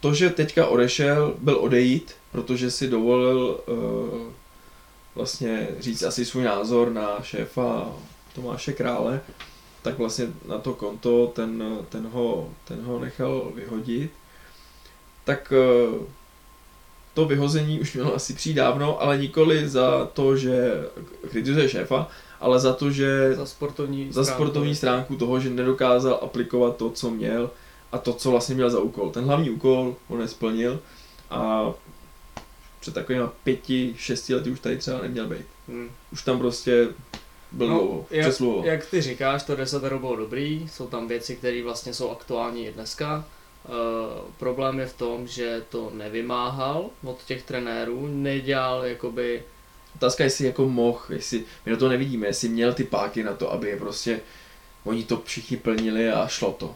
[0.00, 4.32] to, že teďka odešel, byl odejít, protože si dovolil uh,
[5.14, 7.92] vlastně říct asi svůj názor na šéfa
[8.34, 9.20] Tomáše Krále,
[9.82, 14.10] tak vlastně na to konto ten, ten, ho, ten ho nechal vyhodit.
[15.24, 15.52] Tak
[15.92, 16.02] uh,
[17.14, 20.72] to vyhození už mělo asi přijít dávno, ale nikoli za to, že
[21.30, 22.08] kritizuje šéfa,
[22.40, 24.42] ale za to, že za sportovní za stránku.
[24.42, 27.50] sportovní stránku toho, že nedokázal aplikovat to, co měl
[27.92, 29.10] a to, co vlastně měl za úkol.
[29.10, 30.80] Ten hlavní úkol on nesplnil
[31.30, 31.72] a
[32.80, 35.46] před takovými pěti, šesti lety už tady třeba neměl být.
[35.68, 35.90] Hmm.
[36.12, 36.88] Už tam prostě
[37.52, 38.34] byl No, dlouho, jak,
[38.64, 42.72] jak ty říkáš, to desatero bylo dobrý, jsou tam věci, které vlastně jsou aktuální i
[42.72, 43.24] dneska.
[43.68, 43.74] Uh,
[44.38, 49.42] problém je v tom, že to nevymáhal od těch trenérů, nedělal jakoby
[49.96, 53.52] Otázka, jestli jako mohl, jestli, my na to nevidíme, jestli měl ty páky na to,
[53.52, 54.20] aby je prostě,
[54.84, 56.74] oni to všichni plnili a šlo to.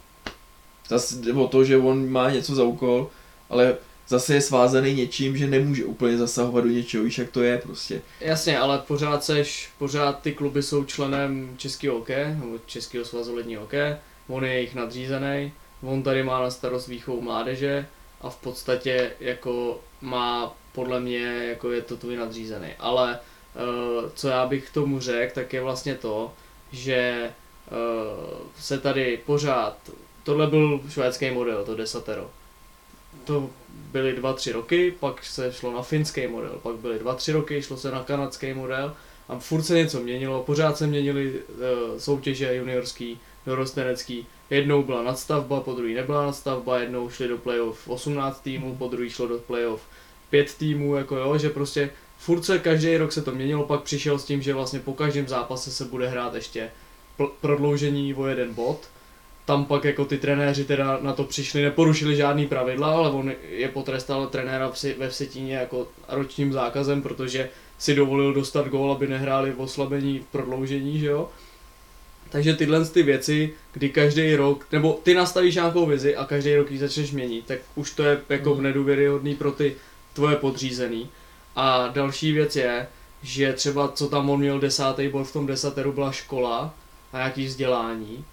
[0.88, 3.10] Zase jde o to, že on má něco za úkol,
[3.50, 3.76] ale
[4.08, 8.02] zase je svázaný něčím, že nemůže úplně zasahovat do něčeho, víš jak to je prostě.
[8.20, 13.62] Jasně, ale pořád seš, pořád ty kluby jsou členem českého hokej, nebo Českého svazu ledního
[13.62, 13.96] hokej,
[14.28, 15.52] on je jejich nadřízený,
[15.82, 17.86] on tady má na starost výchovu mládeže
[18.20, 22.68] a v podstatě jako má podle mě, jako je to tvůj nadřízený.
[22.78, 23.18] Ale
[23.54, 26.32] uh, co já bych k tomu řekl, tak je vlastně to,
[26.72, 27.30] že
[27.70, 29.76] uh, se tady pořád,
[30.22, 32.30] tohle byl švédský model, to desatero.
[33.24, 37.32] To byly dva, tři roky, pak se šlo na finský model, pak byly dva, tři
[37.32, 38.96] roky, šlo se na kanadský model
[39.28, 44.26] A furt se něco měnilo, pořád se měnily uh, soutěže juniorský, dorostenecký.
[44.50, 49.10] Jednou byla nadstavba, po druhý nebyla nadstavba, jednou šli do playoff 18 týmů, po druhý
[49.10, 49.82] šlo do playoff
[50.34, 54.18] 5 týmů, jako jo, že prostě furt se každý rok se to měnilo, pak přišel
[54.18, 56.70] s tím, že vlastně po každém zápase se bude hrát ještě
[57.18, 58.78] pl- prodloužení o jeden bod.
[59.44, 63.68] Tam pak jako ty trenéři teda na to přišli, neporušili žádný pravidla, ale on je
[63.68, 69.60] potrestal trenéra ve Vsetíně jako ročním zákazem, protože si dovolil dostat gól, aby nehráli v
[69.60, 71.28] oslabení v prodloužení, že jo.
[72.30, 76.70] Takže tyhle ty věci, kdy každý rok, nebo ty nastavíš nějakou vizi a každý rok
[76.70, 78.62] ji začneš měnit, tak už to je jako mm.
[78.62, 79.76] nedůvěryhodný pro ty
[80.14, 81.08] tvoje podřízený.
[81.56, 82.86] A další věc je,
[83.22, 86.74] že třeba co tam on měl desátý bod v tom desateru byla škola
[87.12, 88.24] a nějaký vzdělání.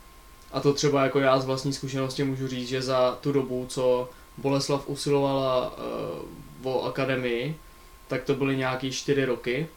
[0.51, 4.09] A to třeba jako já z vlastní zkušenosti můžu říct, že za tu dobu, co
[4.37, 5.77] Boleslav usilovala
[6.63, 7.55] uh, o akademii,
[8.07, 9.67] tak to byly nějaký čtyři roky.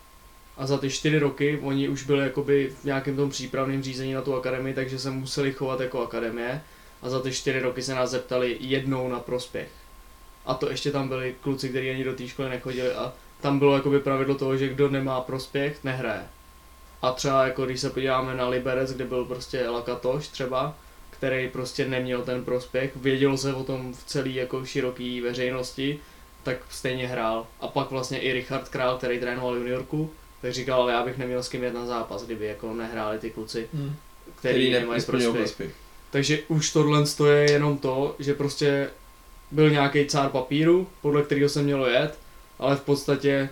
[0.57, 4.23] A za ty čtyři roky oni už byli jakoby v nějakém tom přípravném řízení na
[4.23, 6.63] tu akademii, takže se museli chovat jako akademie.
[7.03, 9.69] A za ty čtyři roky se nás zeptali jednou na prospěch.
[10.47, 13.75] A to ještě tam byli kluci, kteří ani do té školy nechodili a tam bylo
[13.75, 16.23] jakoby pravidlo toho, že kdo nemá prospěch, nehraje.
[17.03, 20.75] A třeba jako když se podíváme na Liberec, kde byl prostě Lakatoš třeba,
[21.11, 26.01] který prostě neměl ten prospěch, vědělo se o tom v celé jako široké veřejnosti,
[26.43, 27.47] tak stejně hrál.
[27.61, 30.11] A pak vlastně i Richard Král, který trénoval juniorku,
[30.43, 33.31] tak říkal, ale já bych neměl s kým jet na zápas, kdyby jako nehráli ty
[33.31, 33.97] kluci, hmm.
[34.39, 35.35] který, který nemají prospěch.
[35.35, 35.75] prospěch.
[36.11, 38.91] Takže už tohle je jenom to, že prostě
[39.55, 42.19] byl nějaký cár papíru, podle kterého se mělo jet,
[42.59, 43.51] ale v podstatě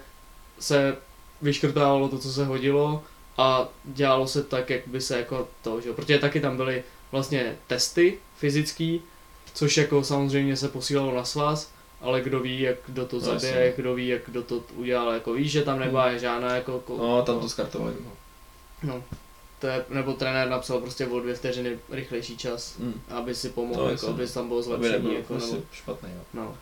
[0.59, 0.96] se
[1.42, 3.05] vyškrtávalo to, co se hodilo
[3.38, 6.82] a dělalo se tak, jak by se jako to, že protože taky tam byly
[7.12, 9.03] vlastně testy fyzický,
[9.55, 13.72] což jako samozřejmě se posílalo na svaz, ale kdo ví, jak kdo to no, zabije,
[13.76, 16.18] kdo ví, jak kdo to udělal, jako víš, že tam nebyla hmm.
[16.18, 16.82] žádná jako...
[16.98, 17.94] No, tam to skartovali.
[18.82, 19.05] No,
[19.63, 23.01] to je, nebo trenér napsal prostě o dvě vteřiny rychlejší čas, hmm.
[23.09, 24.95] aby si pomohl, no, jako, aby tam bylo zlepšení.
[24.95, 26.21] Aby jako, nebo, špatný, jo.
[26.35, 26.57] No.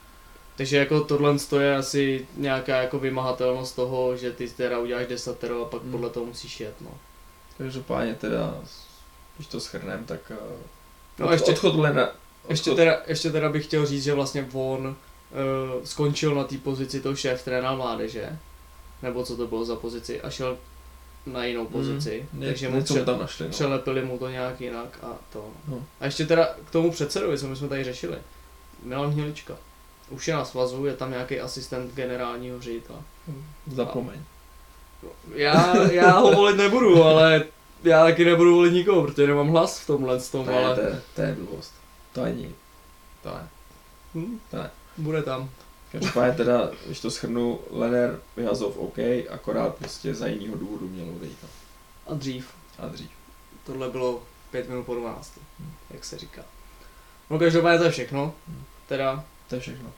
[0.57, 5.69] Takže jako tohle je asi nějaká jako vymahatelnost toho, že ty teda uděláš desatero a
[5.69, 5.91] pak hmm.
[5.91, 6.91] podle toho musíš jet, no.
[7.59, 8.61] Každopádně teda,
[9.37, 10.61] když to schrnem, tak uh,
[11.19, 12.51] no, od, ještě, odchod Lena, odchod...
[12.51, 17.01] Ještě, teda, ještě teda bych chtěl říct, že vlastně on uh, skončil na té pozici
[17.01, 18.39] toho šéf trenéra mládeže,
[19.03, 20.59] nebo co to bylo za pozici, a šel
[21.27, 21.73] na jinou hmm.
[21.73, 23.51] pozici, hmm, takže mu pře- tam našli, no.
[23.51, 25.45] přelepili mu to nějak jinak a to.
[25.69, 25.85] No.
[26.01, 28.19] A ještě teda k tomu předsedovi, co my jsme tady řešili.
[28.83, 29.57] Milan Hnilička.
[30.11, 32.99] Už je na svazu, je tam nějaký asistent generálního ředitele.
[33.67, 34.19] Zapomeň.
[34.19, 34.25] A
[35.35, 37.45] já, já ho volit nebudu, ale
[37.85, 40.75] já taky nebudu volit nikoho, protože nemám hlas v tomhle tom, to ale...
[40.75, 41.75] To je, to je blbost.
[42.13, 42.55] To není.
[43.23, 43.49] To ne.
[44.15, 44.41] Hm?
[44.51, 44.71] To ne.
[44.97, 45.51] Bude tam.
[45.93, 48.99] Každopádně teda, když to schrnu, Lener Vyhazov OK,
[49.31, 51.39] akorát prostě za jinýho důvodu měl odejít.
[52.07, 52.55] A dřív.
[52.79, 53.11] A dřív.
[53.67, 55.73] Tohle bylo 5 minut po 12, hmm.
[55.91, 56.43] jak se říká.
[57.31, 58.35] No každopádně to je všechno.
[58.49, 58.65] Hmm.
[58.89, 59.25] Teda.
[59.49, 59.93] To je všechno.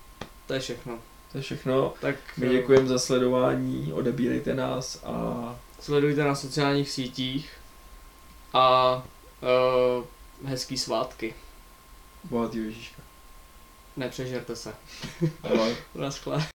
[0.47, 0.99] To je všechno.
[1.33, 1.95] To je všechno.
[2.01, 5.57] Tak my eh, děkujeme za sledování, odebírejte nás a...
[5.81, 7.51] Sledujte na sociálních sítích
[8.53, 8.95] a
[9.97, 10.05] uh,
[10.49, 11.35] hezký svátky.
[12.25, 13.03] Bohatý Ježíška.
[13.97, 14.75] Nepřežerte se.
[15.43, 15.77] Ahoj.
[15.95, 16.47] Naschle.